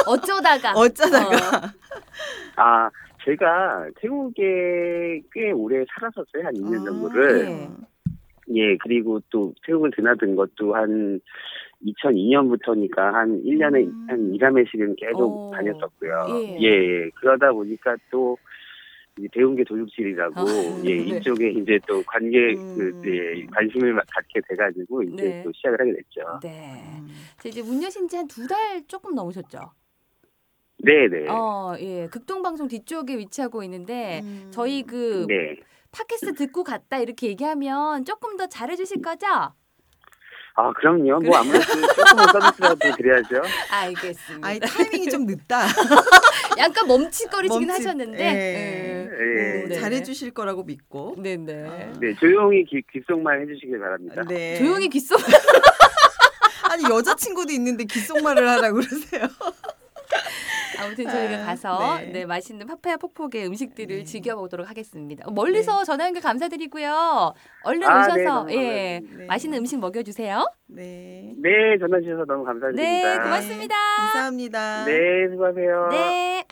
[0.05, 1.71] 어쩌 다가 어쩌다가
[2.57, 2.89] 아,
[3.25, 6.45] 제가 태국에 꽤 오래 살았었어요.
[6.45, 7.47] 한 2년 아, 정도를.
[7.47, 7.69] 예.
[8.49, 11.21] 예, 그리고 또 태국을 드나든 것도 한
[11.85, 14.05] 2002년부터니까 한 1년에 음.
[14.09, 15.51] 한 2, 3회씩은 계속 오.
[15.51, 16.25] 다녔었고요.
[16.29, 16.57] 예.
[16.61, 17.09] 예, 예.
[17.15, 18.37] 그러다 보니까 또
[19.31, 20.43] 배운 게 도둑질이라고 아,
[20.85, 21.17] 예, 네.
[21.17, 22.75] 이쪽에 이제 또 관계 음.
[23.01, 25.43] 그 예, 관심을 갖게 돼가지고 이제 네.
[25.43, 26.39] 또 시작을 하게 됐죠.
[26.41, 26.81] 네.
[26.99, 27.07] 음.
[27.37, 28.57] 자, 이제 문 여신 지한 두 달
[28.87, 29.59] 조금 넘으셨죠?
[30.83, 31.27] 네, 네.
[31.29, 32.07] 어, 예.
[32.11, 34.49] 극동방송 뒤쪽에 위치하고 있는데 음.
[34.51, 35.55] 저희 그 네.
[35.91, 39.25] 팟캐스트 듣고 갔다 이렇게 얘기하면 조금 더 잘해 주실 거죠?
[40.55, 41.19] 아, 그럼요.
[41.21, 43.41] 뭐 아무래도 조금은 서비스라도 드려야죠.
[43.71, 44.47] 알겠습니다.
[44.47, 45.65] 아니 타이밍이 좀 늦다.
[46.59, 48.19] 약간 멈칫거리시긴 멈칫- 하셨는데.
[48.19, 48.27] 예.
[48.27, 49.09] 예.
[49.09, 49.63] 예.
[49.63, 49.79] 음, 네.
[49.79, 51.15] 잘해주실 거라고 믿고.
[51.17, 51.93] 네네.
[51.99, 54.21] 네, 조용히 귀, 귓속말 해주시길 바랍니다.
[54.27, 54.57] 네.
[54.57, 55.19] 조용히 귓속
[56.69, 59.27] 아니 여자친구도 있는데 귓속말을 하라고 그러세요.
[60.79, 62.11] 아무튼 저희가 아, 가서 네.
[62.11, 62.25] 네.
[62.25, 64.03] 맛있는 파파야 폭폭의 음식들을 네.
[64.03, 65.29] 즐겨보도록 하겠습니다.
[65.31, 67.33] 멀리서 전화 연결 감사드리고요.
[67.63, 69.25] 얼른 아, 네, 오셔서 예 네.
[69.25, 70.45] 맛있는 음식 먹여주세요.
[70.67, 71.33] 네.
[71.37, 72.83] 네, 전화 주셔서 너무 감사드립니다.
[72.83, 73.75] 네, 고맙습니다.
[73.97, 74.85] 감사합니다.
[74.85, 75.87] 네, 수고하세요.
[75.91, 76.45] 네.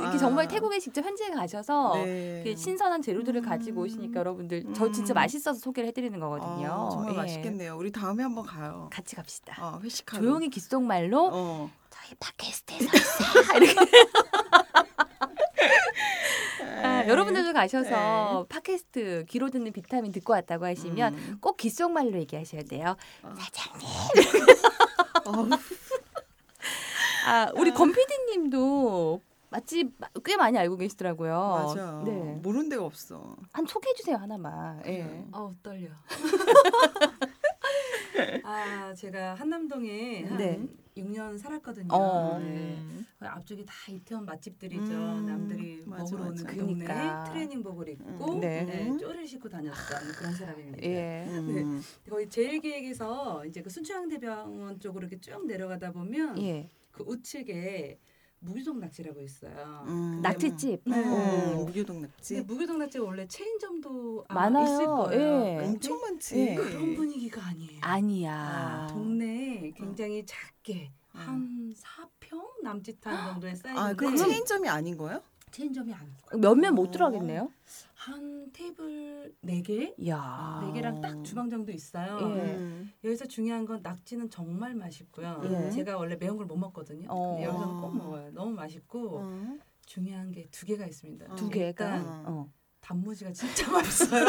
[0.00, 0.18] 이렇게 아.
[0.18, 2.42] 정말 태국에 직접 현지에 가셔서 네.
[2.42, 3.44] 그 신선한 재료들을 음.
[3.44, 5.16] 가지고 오시니까 여러분들 저 진짜 음.
[5.16, 6.68] 맛있어서 소개를 해드리는 거거든요.
[6.68, 7.16] 아, 정말 예.
[7.18, 7.76] 맛있겠네요.
[7.76, 8.88] 우리 다음에 한번 가요.
[8.90, 9.56] 같이 갑시다.
[9.62, 10.22] 어, 회식하러.
[10.22, 11.70] 조용히 귓속말로 어.
[12.18, 12.88] 팟캐스트에서
[13.56, 13.74] 이렇게
[16.82, 21.38] 아, 여러분들도 가셔서 팟캐스트 귀로 듣는 비타민 듣고 왔다고 하시면 음.
[21.40, 22.96] 꼭 귓속말로 얘기하셔야 돼요.
[23.22, 23.34] 어.
[23.38, 23.86] 사장님.
[25.26, 25.46] 어,
[27.26, 29.20] 아 우리 권 PD님도
[29.50, 29.92] 맛집
[30.24, 31.74] 꽤 많이 알고 계시더라고요.
[31.74, 32.02] 맞아.
[32.04, 32.12] 네.
[32.42, 33.36] 모르는 데가 없어.
[33.52, 34.82] 한 소개해 주세요 하나만.
[34.86, 35.02] 예.
[35.02, 35.28] 그래요.
[35.32, 35.88] 아우 떨려.
[38.44, 40.60] 아 제가 한남동에 한 네.
[40.96, 41.88] 6년 살았거든요.
[41.92, 42.38] 어.
[42.38, 42.76] 네.
[43.20, 44.82] 앞쪽이 다 이태원 맛집들이죠.
[44.82, 46.50] 음, 남들이 맞아, 먹으러 오는 맞아.
[46.50, 47.24] 그 동네 그러니까.
[47.24, 48.40] 트레이닝복을 입고 음.
[48.40, 48.64] 네.
[48.64, 48.96] 네.
[48.96, 50.82] 쪼를 신고 다녔던 그런 사람입니다.
[50.82, 51.26] 예.
[51.28, 51.82] 음.
[52.08, 56.68] 거기 제일기획에서 이제 그 순천향대병원 쪽으로 이렇게 쭉 내려가다 보면 예.
[56.90, 57.98] 그 우측에
[58.40, 59.84] 무유동 낙지라고 있어요.
[59.86, 60.20] 음.
[60.22, 60.82] 낙지집.
[60.86, 60.96] 네.
[60.96, 62.34] 음, 무교동 낙지.
[62.36, 64.64] 근데 무유동 낙지가 원래 체인점도 많아요.
[64.64, 65.44] 있을 거예요.
[65.44, 65.66] 예.
[65.66, 66.38] 엄청 많지.
[66.38, 66.54] 예.
[66.54, 67.78] 그런 분위기가 아니에요.
[67.82, 68.32] 아니야.
[68.34, 68.86] 아.
[68.88, 75.20] 동네에 굉장히 작게 한 4평 남짓한 정도의 사이즈인데 아, 그럼 체인점이 아닌 거예요?
[75.50, 76.72] 체인점이 아니고 몇몇 어.
[76.72, 77.50] 못 들어가겠네요.
[77.94, 79.94] 한 테이블 4개?
[79.98, 80.60] 이야.
[80.64, 82.16] 네 개랑 딱 주방 정도 있어요.
[82.16, 82.36] 아.
[82.38, 82.54] 예.
[82.56, 82.90] 음.
[83.04, 85.40] 여기서 중요한 건 낙지는 정말 맛있고요.
[85.44, 85.70] 예.
[85.70, 87.06] 제가 원래 매운 걸 못 먹거든요.
[87.10, 87.38] 어.
[87.42, 88.30] 여기서는 꼭 먹어요.
[88.32, 89.56] 너무 맛있고 어.
[89.86, 91.32] 중요한 게 두 개가 있습니다.
[91.32, 91.34] 어.
[91.36, 92.02] 두 개가.
[92.26, 92.50] 어.
[92.80, 94.26] 단무지가 진짜 맛있어요.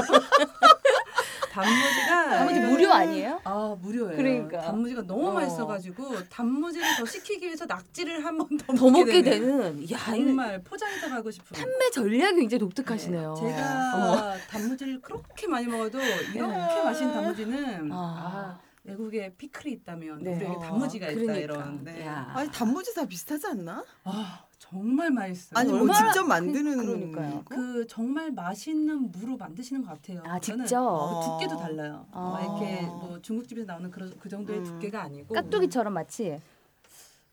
[1.52, 3.42] 단무지가 단무지 무료 아니에요?
[3.44, 4.16] 아 무료예요.
[4.16, 4.62] 그러니까.
[4.62, 5.34] 단무지가 너무 어.
[5.34, 9.92] 맛있어가지고 단무지를 더 시키기 위해서 낙지를 한 번더더 먹게 되는.
[9.92, 11.58] 야, 정말 포장해서 가고 싶은.
[11.58, 13.34] 판매 전략이 굉장히 독특하시네요.
[13.34, 17.96] 네, 제가 단무지를 그렇게 많이 먹어도 이렇게 맛있는 단무지는 아.
[17.96, 20.36] 아, 외국에 피클이 있다면 네.
[20.36, 21.40] 우리에게 어, 단무지가 있다 그러니까.
[21.40, 21.84] 이런.
[21.84, 22.06] 네.
[22.06, 22.32] 야.
[22.34, 23.84] 아니 단무지 다 비슷하지 않나?
[24.06, 25.60] 아 정말 맛있어요.
[25.60, 27.44] 아니 뭐 얼마나- 직접 만드는 그- 그러니까요.
[27.50, 30.22] 그 정말 맛있는 무로 만드시는 것 같아요.
[30.26, 30.80] 아, 저는 직접?
[30.80, 32.06] 그 두께도 달라요.
[32.12, 32.20] 아.
[32.40, 34.64] 막 이렇게 뭐 중국집에서 나오는 그런 그 정도의 음.
[34.64, 36.40] 두께가 아니고 깍두기처럼 마치.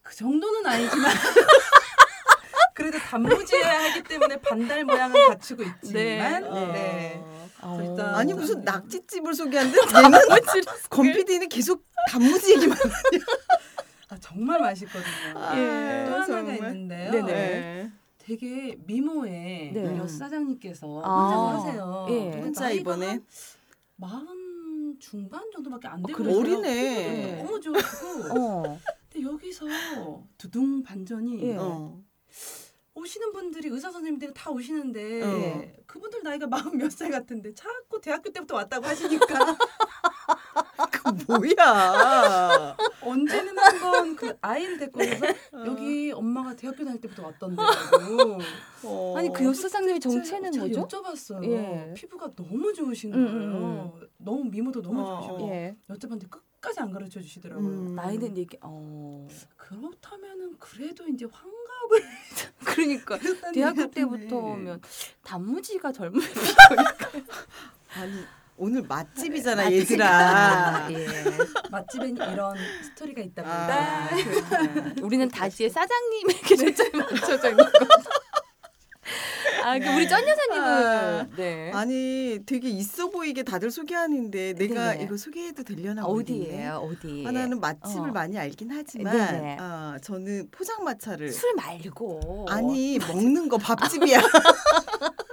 [0.02, 1.12] 그 정도는 아니지만
[2.74, 6.40] 그래도 단무지여야 하기 때문에 반달 모양을 갖추고 있지만 네.
[6.40, 7.24] 네.
[7.60, 7.78] 어.
[7.82, 10.18] 일단 아니 무슨 낙지집을 소개하는데 얘는
[10.88, 13.47] 권 PD는 계속 단무지 얘기만 아,
[14.28, 15.06] 정말 맛있거든요.
[15.56, 16.04] 예.
[16.06, 16.54] 또 하나가 정말.
[16.56, 17.10] 있는데요.
[17.12, 17.26] 네네.
[17.32, 17.92] 네.
[18.18, 19.98] 되게 미모의 네.
[19.98, 21.28] 여 사장님께서 아.
[21.54, 22.06] 혼자 사세요.
[22.10, 22.40] 예.
[22.40, 23.26] 혼자 이번에 한
[23.96, 26.38] 마흔 중반 정도밖에 안 되고 그래요?
[26.38, 27.42] 어리네.
[27.42, 28.78] 너무 좋으시고 어.
[29.10, 29.66] 근데 여기서
[30.36, 31.56] 두둥 반전이 예.
[31.56, 31.98] 어.
[32.94, 35.82] 오시는 분들이 의사 선생님들이 다 오시는데 어.
[35.86, 39.34] 그분들 나이가 마흔 몇 살 같은데 자꾸 대학교 때부터 왔다고 하시니까 그
[41.26, 42.76] 뭐야?
[43.02, 45.64] 언제는 한번 그 아이를 데리고 어.
[45.66, 48.38] 여기 엄마가 대학교 다닐 때부터 왔던데라고
[48.84, 49.14] 어.
[49.16, 51.02] 아니 그 여사장님의 정체는 제가 뭐죠?
[51.02, 51.44] 여쭤봤어요.
[51.50, 51.94] 예.
[51.94, 53.98] 피부가 너무 좋으신 음, 거예요.
[54.18, 55.50] 너무 미모도 너무 어, 좋으시고 어.
[55.52, 55.76] 예.
[55.88, 57.66] 여쭤봤는데 끝까지 안 가르쳐 주시더라고요.
[57.68, 57.94] 음.
[57.94, 58.56] 나이는 얘기.
[58.60, 59.26] 어.
[59.56, 62.02] 그렇다면은 그래도 이제 환갑을
[62.64, 63.18] 그러니까
[63.52, 63.90] 대학교.
[63.90, 64.80] 때부터면
[65.22, 66.20] 단무지가 젊은
[67.94, 68.12] 아니
[68.58, 70.88] 오늘 맛집이잖아 맛집이다.
[70.88, 70.88] 얘들아.
[70.92, 71.06] 예.
[71.70, 74.08] 맛집엔 이런 스토리가 아, 있답니다.
[74.16, 74.94] 그렇구나.
[75.02, 77.86] 우리는 다시의 사장님에게 초점이 맞춰져 있는 거죠.
[79.64, 81.26] 아, 그 우리 쩐 여사님은 아.
[81.36, 81.70] 네.
[81.74, 85.04] 아니 되게 있어 보이게 다들 소개하는데 내가 네네.
[85.04, 86.04] 이거 소개해도 되려나 아.
[86.06, 86.76] 어디예요?
[86.76, 87.24] 어디?
[87.24, 88.12] 하나는 맛집을 어.
[88.12, 89.56] 많이 알긴 하지만 네네.
[89.60, 94.18] 아, 저는 포장마차를 술 말고 아니 먹는 거 밥집이야.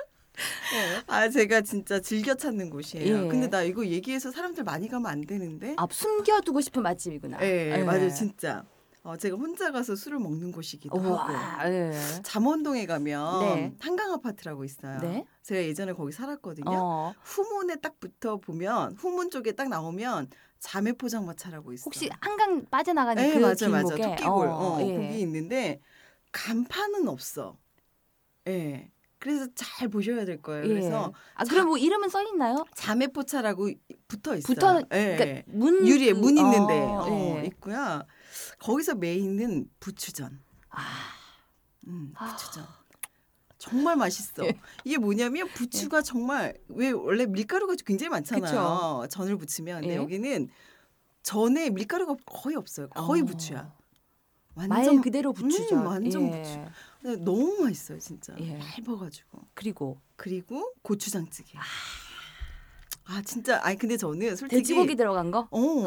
[1.08, 3.26] 아 제가 진짜 즐겨 찾는 곳이에요.
[3.26, 3.28] 예.
[3.28, 5.76] 근데 나 이거 얘기해서 사람들 많이 가면 안 되는데.
[5.78, 7.40] 아, 숨겨두고 싶은 맛집이구나.
[7.42, 7.84] 예, 예.
[7.84, 8.66] 맞아요, 진짜.
[9.04, 11.10] 어, 제가 혼자 가서 술을 먹는 곳이기도 하고.
[11.10, 11.92] 우와, 예.
[12.24, 13.76] 잠원동에 가면 네.
[13.80, 15.00] 한강 아파트라고 있어요.
[15.00, 15.26] 네.
[15.44, 16.72] 제가 예전에 거기 살았거든요.
[16.72, 21.84] 어, 후문에 딱 붙어 보면 후문 쪽에 딱 나오면 자매 포장마차라고 있어요.
[21.86, 24.96] 혹시 한강 빠져나가는 네, 그 맞아 맞아 토끼골 어, 예.
[24.96, 25.80] 거기 있는데
[26.32, 27.58] 간판은 없어.
[28.48, 28.90] 예.
[29.26, 30.66] 그래서 잘 보셔야 될 거예요.
[30.66, 30.68] 예.
[30.68, 32.64] 그래서 아 그럼 뭐 이름은 써 있나요?
[32.76, 33.72] 자매포차라고
[34.08, 34.54] 붙어 있어요.
[34.54, 35.16] 붙어 예.
[35.18, 37.46] 그러니까 문 유리에 그- 문 있는데 어, 어, 예.
[37.48, 38.04] 있고요.
[38.60, 40.40] 거기서 메인은 부추전.
[40.70, 40.80] 아,
[41.88, 42.36] 음, 아.
[42.36, 42.68] 부추전.
[43.58, 44.46] 정말 맛있어.
[44.46, 44.60] 예.
[44.84, 49.08] 이게 뭐냐면 부추가 정말 왜 원래 밀가루가 굉장히 많잖아요.
[49.10, 49.98] 전을 부치면 근데 예.
[49.98, 50.50] 여기는
[51.24, 52.90] 전에 밀가루가 거의 없어요.
[52.90, 53.26] 거의 어.
[53.26, 53.74] 부추야.
[54.56, 55.76] 말 그대로 부추죠.
[55.76, 56.41] 음, 완전 예.
[56.41, 56.60] 부추.
[57.02, 58.34] 네, 너무 맛있어요 진짜.
[58.39, 58.60] 예.
[58.80, 59.41] 얇아가지고.
[59.54, 61.58] 그리고 그리고 고추장찌개.
[63.08, 65.48] 아 진짜 아니 근데 저는 솔직히 돼지고기 들어간 거?
[65.52, 65.84] 어.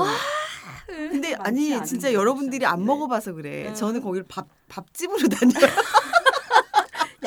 [0.86, 2.84] 근데 많지 아니 진짜 여러분들이 안.
[2.84, 3.64] 먹어봐서 그래.
[3.64, 3.74] 네.
[3.74, 5.72] 저는 거기를 밥 밥집으로 다녀요.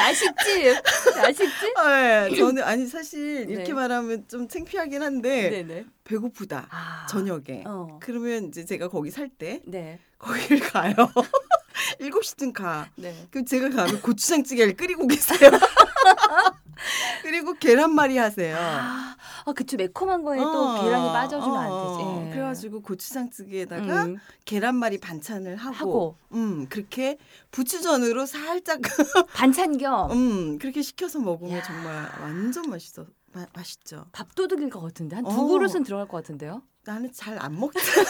[0.02, 1.18] 야식집.
[1.18, 1.74] 야식집?
[1.76, 3.74] 네, 저는 아니 사실 이렇게 네.
[3.74, 5.86] 말하면 좀 창피하긴 한데 네네.
[6.04, 7.06] 배고프다 아.
[7.10, 7.64] 저녁에.
[7.66, 8.00] 어.
[8.02, 10.00] 그러면 이제 제가 거기 살 때 네.
[10.18, 10.94] 거기를 가요.
[12.00, 12.90] 7시쯤 가.
[12.96, 13.28] 네.
[13.32, 15.50] 그럼 제가 가면 고추장찌개를 끓이고 계세요.
[17.22, 18.56] 그리고 계란말이 하세요.
[18.58, 19.16] 아,
[19.46, 19.78] 아, 그쵸.
[19.78, 22.28] 매콤한 거에 또 어, 계란이 빠져주면 안 어, 되지.
[22.28, 22.32] 예.
[22.34, 27.18] 그래가지고 고추장찌개에다가 음, 계란말이 반찬을 하고, 하고 음 그렇게
[27.52, 28.80] 부추전으로 살짝
[29.34, 31.62] 반찬 겸 음 그렇게 시켜서 먹으면 야.
[31.64, 34.06] 정말 완전 맛있어 마, 맛있죠.
[34.12, 35.48] 밥도둑일 것 같은데 한두 어.
[35.48, 36.64] 그릇은 들어갈 것 같은데요.
[36.84, 37.86] 나는 잘 안 먹잖아.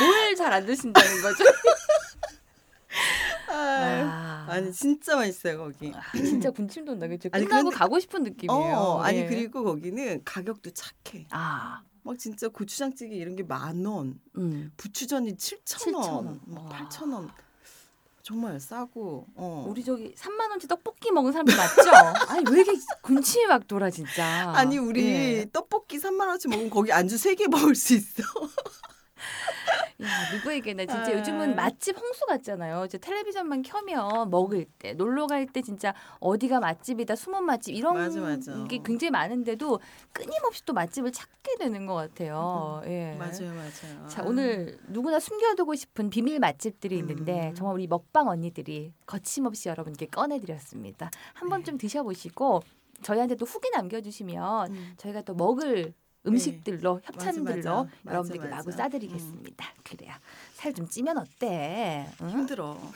[0.00, 1.44] 뭘잘 안 드신다는 거죠?
[4.50, 5.92] 아, 아, 아니 진짜 맛있어요 거기.
[5.94, 7.28] 아, 진짜 군침 돈다 그죠?
[7.32, 8.60] 아니, 끝나고 그런데- 가고 싶은 느낌이에요.
[8.74, 9.26] 어 아니 예.
[9.26, 11.26] 그리고 거기는 가격도 착해.
[11.30, 14.72] 아, 막 진짜 고추장찌개 이런 게 만 원, 음.
[14.76, 15.96] 부추전이 7천 7,000원.
[16.12, 16.70] 원, 막 와.
[16.88, 17.30] 8천 원.
[18.22, 19.26] 정말 싸고.
[19.34, 19.64] 어.
[19.68, 21.90] 우리 저기 3만 원치 떡볶이 먹은 사람들 맞죠?
[22.30, 24.50] 아니 왜 이렇게 군침이 막 돌아 진짜.
[24.54, 25.46] 아니 우리 예.
[25.52, 28.22] 떡볶이 3만 원치 먹으면 거기 안주 3개 먹을 수 있어.
[30.02, 31.18] 야, 누구에게나 진짜 아.
[31.18, 32.84] 요즘은 맛집 홍수 같잖아요.
[32.84, 38.20] 이제 텔레비전만 켜면 먹을 때, 놀러 갈 때 진짜 어디가 맛집이다, 숨은 맛집 이런 맞아,
[38.20, 38.64] 맞아.
[38.64, 39.80] 게 굉장히 많은데도
[40.12, 42.82] 끊임없이 또 맛집을 찾게 되는 것 같아요.
[42.86, 43.16] 예.
[43.18, 44.06] 맞아요, 맞아요.
[44.08, 47.54] 자 오늘 누구나 숨겨두고 싶은 비밀 맛집들이 있는데 음.
[47.54, 51.10] 정말 우리 먹방 언니들이 거침없이 여러분께 꺼내드렸습니다.
[51.34, 51.50] 한 네.
[51.50, 52.62] 번쯤 드셔보시고
[53.02, 54.94] 저희한테 또 후기 남겨주시면 음.
[54.98, 55.94] 저희가 또 먹을
[56.26, 57.62] 음식들로 협찬들로 네.
[57.62, 57.88] 맞아.
[58.06, 58.82] 여러분들께 맞아, 마구 맞아.
[58.84, 59.66] 싸드리겠습니다.
[59.84, 60.12] 그래요.
[60.54, 62.06] 살 좀 찌면 어때?
[62.22, 62.30] 응?
[62.30, 62.78] 힘들어.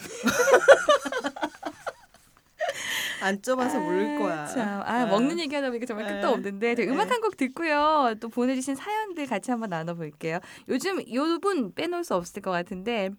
[3.23, 4.47] 안 쪄봐서 모를 거야.
[4.47, 5.07] 참, 아, 아.
[5.07, 6.31] 먹는 얘기하다 보니까 정말 끝도 에.
[6.33, 7.11] 없는데 저희 음악 에.
[7.13, 8.15] 한곡 듣고요.
[8.21, 10.41] 또 보내주신 사연들 같이 한번 나눠볼게요.
[10.69, 13.11] 요즘 요분 빼놓을 수 없을 것 같은데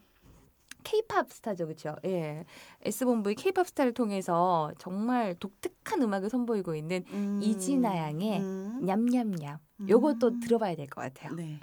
[0.86, 1.96] K-팝 스타죠, 그렇죠?
[2.06, 2.46] 예,
[2.84, 7.42] S 본부의 K-팝 스타를 통해서 정말 독특한 음악을 선보이고 있는 음.
[7.44, 8.80] 이진아 양의 음.
[8.86, 9.58] 냠냠냠.
[9.90, 10.40] 요것도 음.
[10.40, 11.34] 들어봐야 될 것 같아요.
[11.36, 11.60] 네.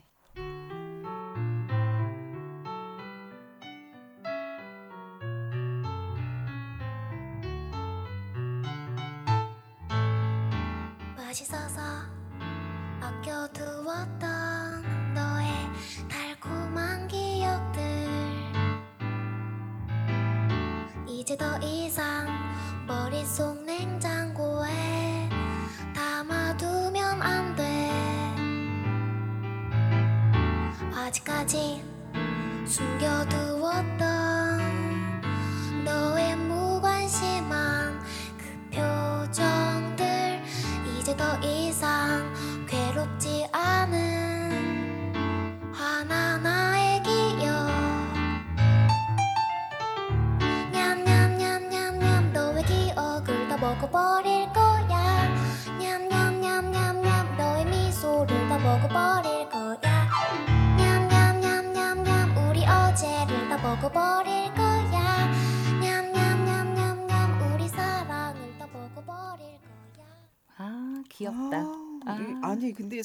[71.56, 71.64] 아, 귀엽다.
[72.06, 72.48] 아, 이- 아.
[72.50, 73.00] 아니 근데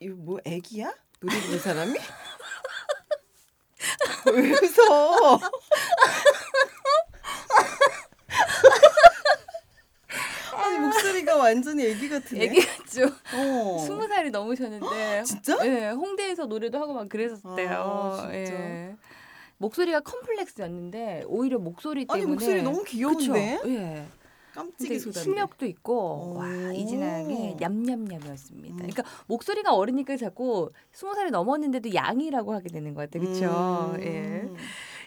[0.00, 0.92] 이거 뭐 애기야?
[1.20, 1.94] 노래 부르는 사람이?
[4.32, 5.38] 왜 웃어?
[10.54, 12.44] 아니 목소리가 완전히 애기 같으네.
[12.44, 13.04] 애기 같죠?
[13.34, 13.78] 어.
[13.86, 15.58] 스무 살이 넘으셨는데 진짜?
[15.66, 17.70] 예, 홍대에서 노래도 하고 막 그랬었대요.
[17.70, 18.28] 아?
[18.32, 18.96] 예.
[19.58, 23.58] 목소리가 컴플렉스였는데 오히려 목소리 때문에 아니 목소리 너무 귀여운데?
[23.62, 23.70] 그쵸?
[23.70, 24.06] 예.
[24.56, 25.20] 깜찍이 소다.
[25.20, 28.74] 실력도 있고 와 양의 냠냠냠이었습니다.
[28.74, 28.76] 음.
[28.76, 33.22] 그러니까 목소리가 어리니까 자꾸 스무 살이 넘었는데도 양이라고 하게 되는 것 같아요.
[33.22, 33.92] 그렇죠?
[33.94, 34.00] 음.
[34.02, 34.50] 예.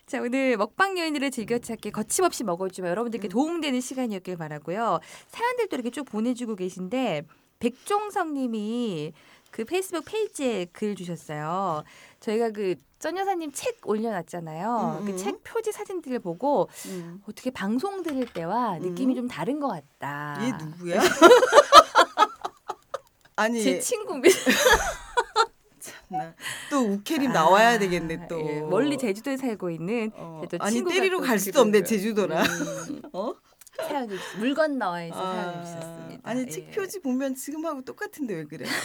[0.06, 3.30] 자 오늘 먹방 여인들의 즐겨찾기 거침없이 먹어주면 여러분들께 음.
[3.30, 5.00] 도움되는 시간이었길 바라고요.
[5.28, 7.24] 사연들도 이렇게 쭉 보내주고 계신데
[7.60, 9.14] 백종성님이
[9.52, 11.84] 그 페이스북 페이지에 글 주셨어요.
[12.20, 14.98] 저희가 그 전 여사님 책 올려놨잖아요.
[15.00, 15.18] 음, 그 음.
[15.18, 17.22] 책 표지 사진들을 보고 음.
[17.30, 19.16] 어떻게 방송 들을 때와 느낌이 음.
[19.16, 20.38] 좀 다른 것 같다.
[20.42, 21.00] 얘 누구야?
[23.38, 24.36] 아니 제 친구입니다.
[26.12, 26.34] 나-
[26.70, 28.38] 또 우케림 나와야 되겠네 또.
[28.42, 30.42] 예, 멀리 제주도에 살고 있는 어.
[30.52, 32.42] 또 아니 친구가 때리러 또 갈 수도 없네 제주도라.
[32.44, 33.34] 음, 어?
[33.88, 36.30] 주셨- 물 건너에서 아, 사연을 주셨습니다.
[36.30, 36.46] 아니 예.
[36.48, 38.66] 책 표지 보면 지금하고 똑같은데 왜 그래?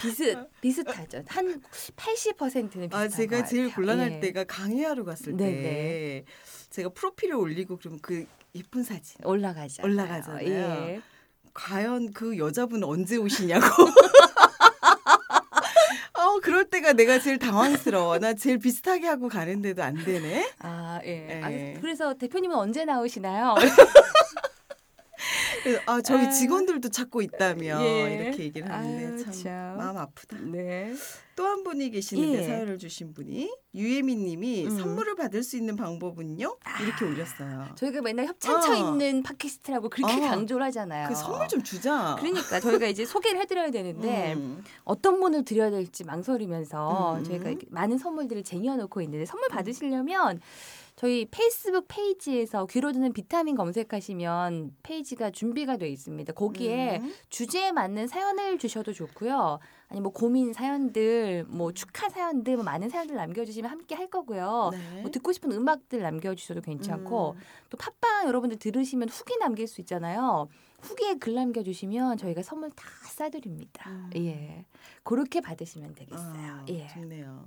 [0.00, 1.22] 비슷 비슷하죠.
[1.26, 1.60] 한
[1.96, 3.72] 80%는 비슷한 아 제가 것 제일.
[3.72, 4.20] 곤란할 예.
[4.20, 5.62] 때가 강의하러 갔을 네네.
[5.62, 6.24] 때
[6.70, 9.82] 제가 프로필을 올리고 그러면 그 예쁜 사진 올라가죠.
[9.82, 10.46] 올라가잖아요.
[10.46, 11.00] 예.
[11.54, 13.64] 과연 그 여자분 언제 오시냐고.
[16.66, 18.18] 어 그럴 때가 내가 제일 당황스러워.
[18.18, 20.50] 나 제일 비슷하게 하고 가는데도 안 되네.
[20.60, 21.28] 아, 예.
[21.30, 21.74] 예.
[21.76, 23.54] 아, 그래서 대표님은 언제 나오시나요?
[25.86, 26.30] 아 저희 아.
[26.30, 28.14] 직원들도 찾고 있다며 예.
[28.14, 29.76] 이렇게 얘기를 하는데 아유, 참, 참.
[29.76, 30.38] 마음 아프다.
[30.40, 30.92] 네.
[31.34, 32.46] 또 한 분이 계시는데 예.
[32.46, 34.78] 사연을 주신 분이 유예민님이 음.
[34.78, 36.56] 선물을 받을 수 있는 방법은요?
[36.82, 37.74] 이렇게 올렸어요.
[37.76, 38.74] 저희가 맨날 협찬처 어.
[38.74, 40.28] 있는 팟캐스트라고 그렇게 어.
[40.28, 41.08] 강조를 하잖아요.
[41.08, 42.16] 그 선물 좀 주자.
[42.18, 44.64] 그러니까 저희가 이제 소개를 해드려야 되는데 음.
[44.84, 47.24] 어떤 분을 드려야 될지 망설이면서 음.
[47.24, 50.40] 저희가 많은 선물들을 쟁여놓고 있는데 선물 받으시려면
[50.96, 56.32] 저희 페이스북 페이지에서 귀로 듣는 비타민 검색하시면 페이지가 준비가 돼 있습니다.
[56.32, 57.12] 거기에 음.
[57.28, 59.58] 주제에 맞는 사연을 주셔도 좋고요.
[59.88, 64.70] 아니 뭐 고민 사연들, 뭐 축하 사연들, 뭐 많은 사연들 남겨주시면 함께 할 거고요.
[64.72, 65.02] 네.
[65.02, 67.40] 뭐 듣고 싶은 음악들 남겨주셔도 괜찮고 음.
[67.68, 70.48] 또 팟빵 여러분들 들으시면 후기 남길 수 있잖아요.
[70.80, 73.90] 후기에 글 남겨주시면 저희가 선물 다 싸드립니다.
[73.90, 74.10] 음.
[74.16, 74.64] 예,
[75.02, 76.52] 그렇게 받으시면 되겠어요.
[76.52, 77.44] 아, 예, 좋네요.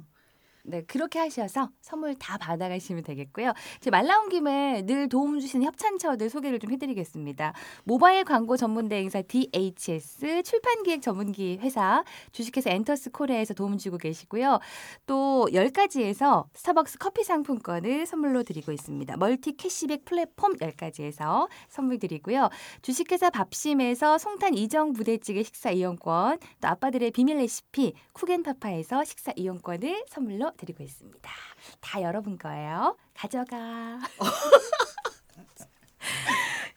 [0.63, 3.54] 네 그렇게 하셔서 선물 다 받아가시면 되겠고요.
[3.82, 7.54] 제 말 나온 김에 늘 도움 주시는 협찬처들 소개를 좀 해드리겠습니다.
[7.84, 14.60] 모바일 광고 전문 대행사 DHS 출판기획 전문 기획사 주식회사 엔터스 코리아에서 도움 주고 계시고요.
[15.08, 19.17] 또 10가지에서 스타벅스 커피 상품권을 선물로 드리고 있습니다.
[19.17, 22.50] 멀티 캐시백 플랫폼 10가지에서 선물 드리고요.
[22.82, 30.52] 주식회사 밥심에서 송탄 이정 부대찌개 식사 이용권, 또 아빠들의 비밀 레시피 쿠겐파파에서 식사 이용권을 선물로
[30.60, 31.32] 드리고 있습니다.
[31.80, 32.98] 다 여러분 거예요.
[33.13, 34.00] 가져가.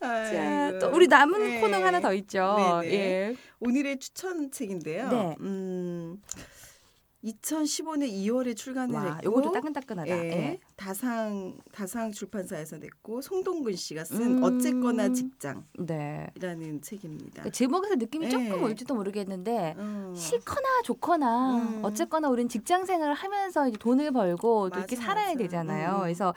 [0.00, 0.78] 자.
[0.80, 1.60] 또 우리 남은 네.
[1.60, 2.80] 코너가 하나 더 있죠.
[2.82, 2.94] 네네.
[2.94, 3.36] 예.
[3.60, 5.08] 오늘의 추천 책인데요.
[5.08, 5.36] 네.
[5.40, 6.20] 음,
[7.24, 10.10] 2015년 2월에 출간을 와, 했고 요것도 따끈따끈하다.
[10.10, 10.60] 예, 예.
[10.76, 14.42] 다상 다상 출판사에서 냈고 송동근 씨가 쓴 음.
[14.42, 16.80] 어쨌거나 직장이라는 네.
[16.80, 17.44] 책입니다.
[17.44, 18.30] 그 제목에서 느낌이 네.
[18.30, 20.14] 조금 올지도 모르겠는데 어.
[20.16, 21.80] 싫거나 좋거나 음.
[21.84, 25.38] 어쨌거나 우리는 직장 생활을 하면서 돈을 벌고 또 이렇게 맞아, 살아야 맞아.
[25.38, 25.96] 되잖아요.
[25.96, 26.00] 음.
[26.02, 26.34] 그래서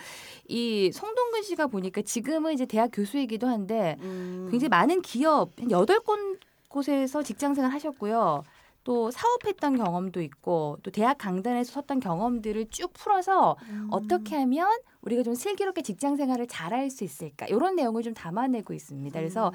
[0.47, 4.49] 이 송동근 씨가 보니까 지금은 이제 대학 교수이기도 한데 음.
[4.51, 8.43] 굉장히 많은 기업 한 여덟 곳 곳에서 직장 생활 하셨고요.
[8.85, 13.87] 또 사업했던 경험도 있고 또 대학 강단에서 섰던 경험들을 쭉 풀어서 음.
[13.91, 14.69] 어떻게 하면
[15.01, 19.19] 우리가 좀 슬기롭게 직장 생활을 잘할 수 있을까 이런 내용을 좀 담아내고 있습니다.
[19.19, 19.53] 그래서 음.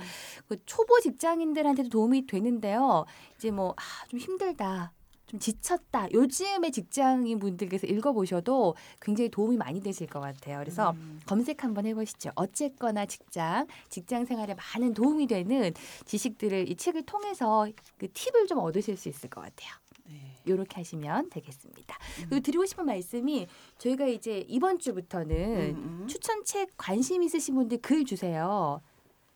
[0.48, 3.06] 그 초보 직장인들한테도 도움이 되는데요.
[3.36, 3.74] 이제 뭐
[4.08, 4.92] 좀 힘들다.
[5.30, 6.10] 좀 지쳤다.
[6.12, 10.58] 요즘의 직장인 분들께서 읽어보셔도 굉장히 도움이 많이 되실 것 같아요.
[10.58, 11.20] 그래서 음.
[11.24, 12.30] 검색 한번 해보시죠.
[12.34, 15.72] 어쨌거나 직장, 직장 생활에 많은 도움이 되는
[16.04, 19.70] 지식들을 이 책을 통해서 그 팁을 좀 얻으실 수 있을 것 같아요.
[20.08, 20.40] 네.
[20.44, 21.96] 이렇게 하시면 되겠습니다.
[22.22, 22.26] 음.
[22.28, 23.46] 그리고 드리고 싶은 말씀이
[23.78, 25.36] 저희가 이제 이번 주부터는
[25.76, 26.06] 음, 음.
[26.08, 28.80] 추천책 관심 있으신 분들 글 주세요.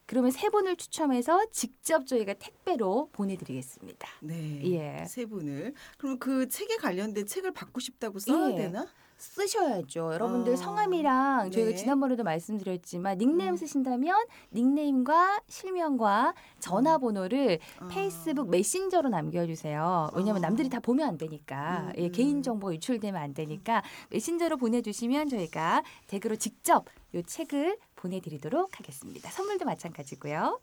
[0.07, 4.09] 그러면 세 분을 추첨해서 직접 저희가 택배로 보내드리겠습니다.
[4.21, 4.61] 네.
[4.65, 5.05] 예.
[5.07, 5.75] 세 분을.
[5.99, 8.57] 그럼 그 책에 관련된 책을 받고 싶다고 써야 예.
[8.57, 8.87] 되나?
[9.17, 10.13] 쓰셔야죠.
[10.13, 10.57] 여러분들 어.
[10.57, 11.77] 성함이랑 저희가 네.
[11.77, 13.57] 지난번에도 말씀드렸지만 닉네임 음.
[13.57, 14.17] 쓰신다면
[14.53, 17.89] 닉네임과 실명과 전화번호를 아.
[17.89, 20.11] 페이스북 메신저로 남겨주세요.
[20.15, 20.47] 왜냐하면 어.
[20.47, 22.13] 남들이 다 보면 안 되니까 음, 예, 음.
[22.13, 29.31] 개인 정보가 유출되면 안 되니까 메신저로 보내주시면 저희가 댁으로 직접 이 책을 보내드리도록 하겠습니다.
[29.31, 30.61] 선물도 마찬가지고요.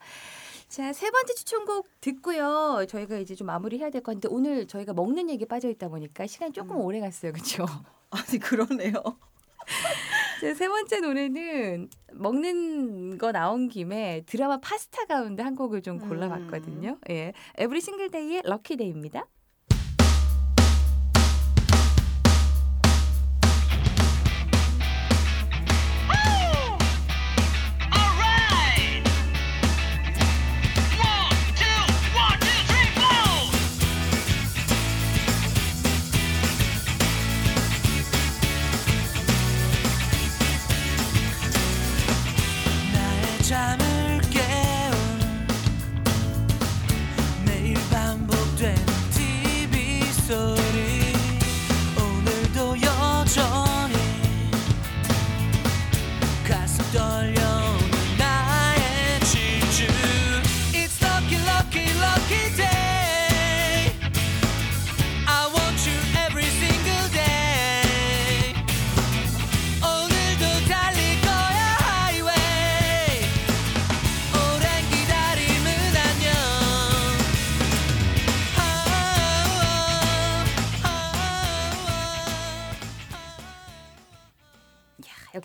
[0.67, 2.85] 자, 세 번째 추천곡 듣고요.
[2.87, 6.77] 저희가 이제 좀 마무리해야 될 건데 오늘 저희가 먹는 얘기 빠져 있다 보니까 시간이 조금
[6.77, 6.81] 음.
[6.81, 7.31] 오래 갔어요.
[7.33, 7.65] 그렇죠?
[8.11, 8.93] 아니 그러네요.
[10.41, 16.97] 자, 세 번째 노래는 먹는 거 나온 김에 드라마 파스타 가운데 한 곡을 좀 골라봤거든요.
[17.09, 19.25] 예, Every Single Day의 Lucky Day입니다.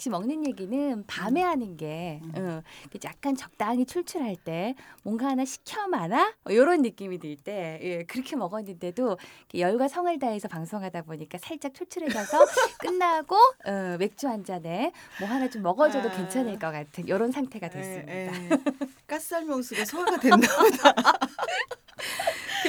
[0.06, 2.62] 역시 먹는 얘기는 밤에 하는 게 음.
[3.04, 9.18] 약간 적당히 출출할 때 뭔가 하나 시켜 마나 이런 느낌이 들 때 예, 그렇게 먹었는데도
[9.54, 12.38] 열과 성을 다해서 방송하다 보니까 살짝 출출해져서
[12.80, 13.36] 끝나고
[13.66, 16.12] 어, 맥주 한 잔에 뭐 하나 좀 먹어줘도 아.
[16.12, 18.12] 괜찮을 것 같은 이런 상태가 됐습니다.
[18.12, 18.48] 에, 에.
[19.06, 20.94] 가스알명수가 소화가 됐나 보다.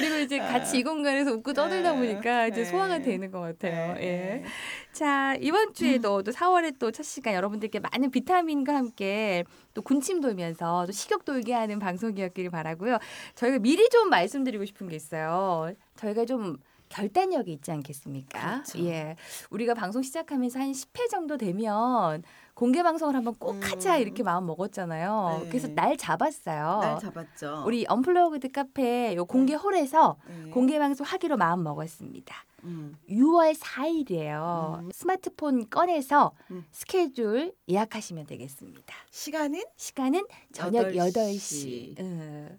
[0.00, 2.64] 그리고 이제 같이 이 공간에서 웃고 떠들다 에, 보니까 이제 에.
[2.64, 3.96] 소화가 되는 것 같아요.
[3.96, 4.06] 에, 예.
[4.36, 4.44] 에.
[4.92, 9.44] 자 이번 주에도 또 4월에 또 첫 시간 여러분들께 많은 비타민과 함께
[9.74, 12.98] 또 군침 돌면서 또 식욕 돌게 하는 방송이었기를 바라고요.
[13.34, 15.72] 저희가 미리 좀 말씀드리고 싶은 게 있어요.
[15.96, 16.56] 저희가 좀
[16.88, 18.62] 결단력이 있지 않겠습니까?
[18.64, 18.78] 그렇죠.
[18.86, 19.16] 예,
[19.50, 22.22] 우리가 방송 시작하면서 한 10회 정도 되면
[22.58, 23.60] 공개 방송을 한번 꼭 음.
[23.62, 25.42] 하자 이렇게 마음 먹었잖아요.
[25.44, 25.48] 네.
[25.48, 26.80] 그래서 날 잡았어요.
[26.80, 27.62] 날 잡았죠.
[27.64, 30.50] 우리 언플러그드 카페 요 공개 홀에서 네.
[30.50, 32.34] 공개 방송 하기로 마음 먹었습니다.
[32.64, 32.96] 음.
[33.08, 34.80] 6월 4일이에요.
[34.80, 34.90] 음.
[34.92, 36.64] 스마트폰 꺼내서 음.
[36.72, 38.92] 스케줄 예약하시면 되겠습니다.
[39.12, 41.96] 시간은 시간은 저녁 8시.
[41.96, 42.58] 8시.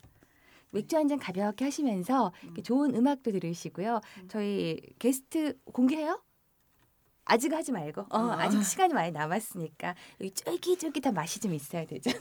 [0.72, 4.00] 맥주 한 잔 가볍게 하시면서 이렇게 좋은 음악도 들으시고요.
[4.30, 6.22] 저희 게스트 공개해요?
[7.26, 8.01] 아직 하지 말고.
[8.09, 8.41] 어, 아.
[8.41, 12.09] 아직 시간이 많이 남았으니까 여기 쫄깃쫄깃한 맛이 좀 있어야 되죠.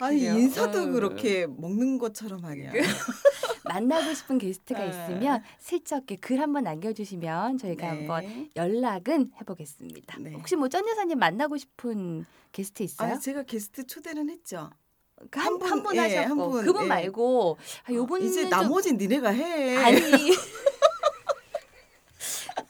[0.00, 0.34] 아니 그래요?
[0.38, 0.86] 인사도 어.
[0.86, 2.72] 그렇게 먹는 것처럼 하냐.
[3.64, 4.90] 만나고 싶은 게스트가 네.
[4.90, 10.18] 있으면 슬쩍 글 한번 남겨주시면 저희가 한번 연락은 해보겠습니다.
[10.18, 10.32] 네.
[10.34, 13.14] 혹시 뭐쩐 여사님 만나고 싶은 게스트 있어요?
[13.14, 14.68] 아 제가 게스트 초대는 했죠.
[15.30, 16.86] 그 한, 한 분, 한 분 예, 하셨고 한 분, 그분 예.
[16.88, 19.76] 말고 아, 어, 요분은 이제 좀- 나머진 니네가 해.
[19.76, 19.98] 아니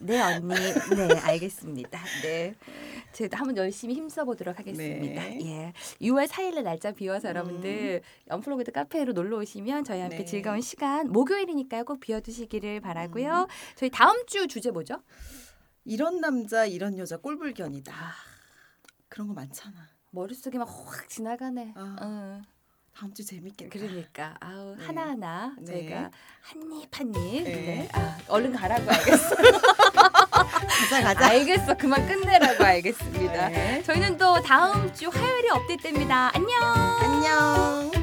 [0.04, 2.54] 네 언니 네 알겠습니다 네
[3.12, 5.38] 저희도 한번 열심히 힘써 보도록 하겠습니다 네.
[5.42, 5.72] 예
[6.06, 10.24] 6월 4일에 날짜 비워서 여러분들 연플로그드 카페로 놀러 오시면 저희 함께 네.
[10.24, 13.46] 즐거운 시간 목요일이니까요 꼭 비워두시기를 바라고요
[13.76, 15.02] 저희 다음 주 주제 뭐죠
[15.86, 17.92] 이런 남자 이런 여자 꼴불견이다.
[17.92, 18.12] 아.
[19.08, 19.74] 그런 거 많잖아.
[20.10, 21.96] 머릿속에 막 확 지나가네 아.
[22.02, 22.42] 응.
[22.96, 23.70] 다음 주 재밌겠다.
[23.72, 24.86] 그러니까 아우 네.
[24.86, 25.64] 하나하나 네.
[25.66, 26.10] 저희가
[26.42, 27.52] 한입 한입 네.
[27.52, 27.88] 네.
[27.92, 29.34] 아, 얼른 가라고 알겠어
[30.90, 31.26] 가자 가자.
[31.28, 33.82] 알겠어 그만 끝내라고 알겠습니다 네.
[33.82, 37.93] 저희는 또 다음 주 화요일에 업데이트됩니다 안녕 안녕.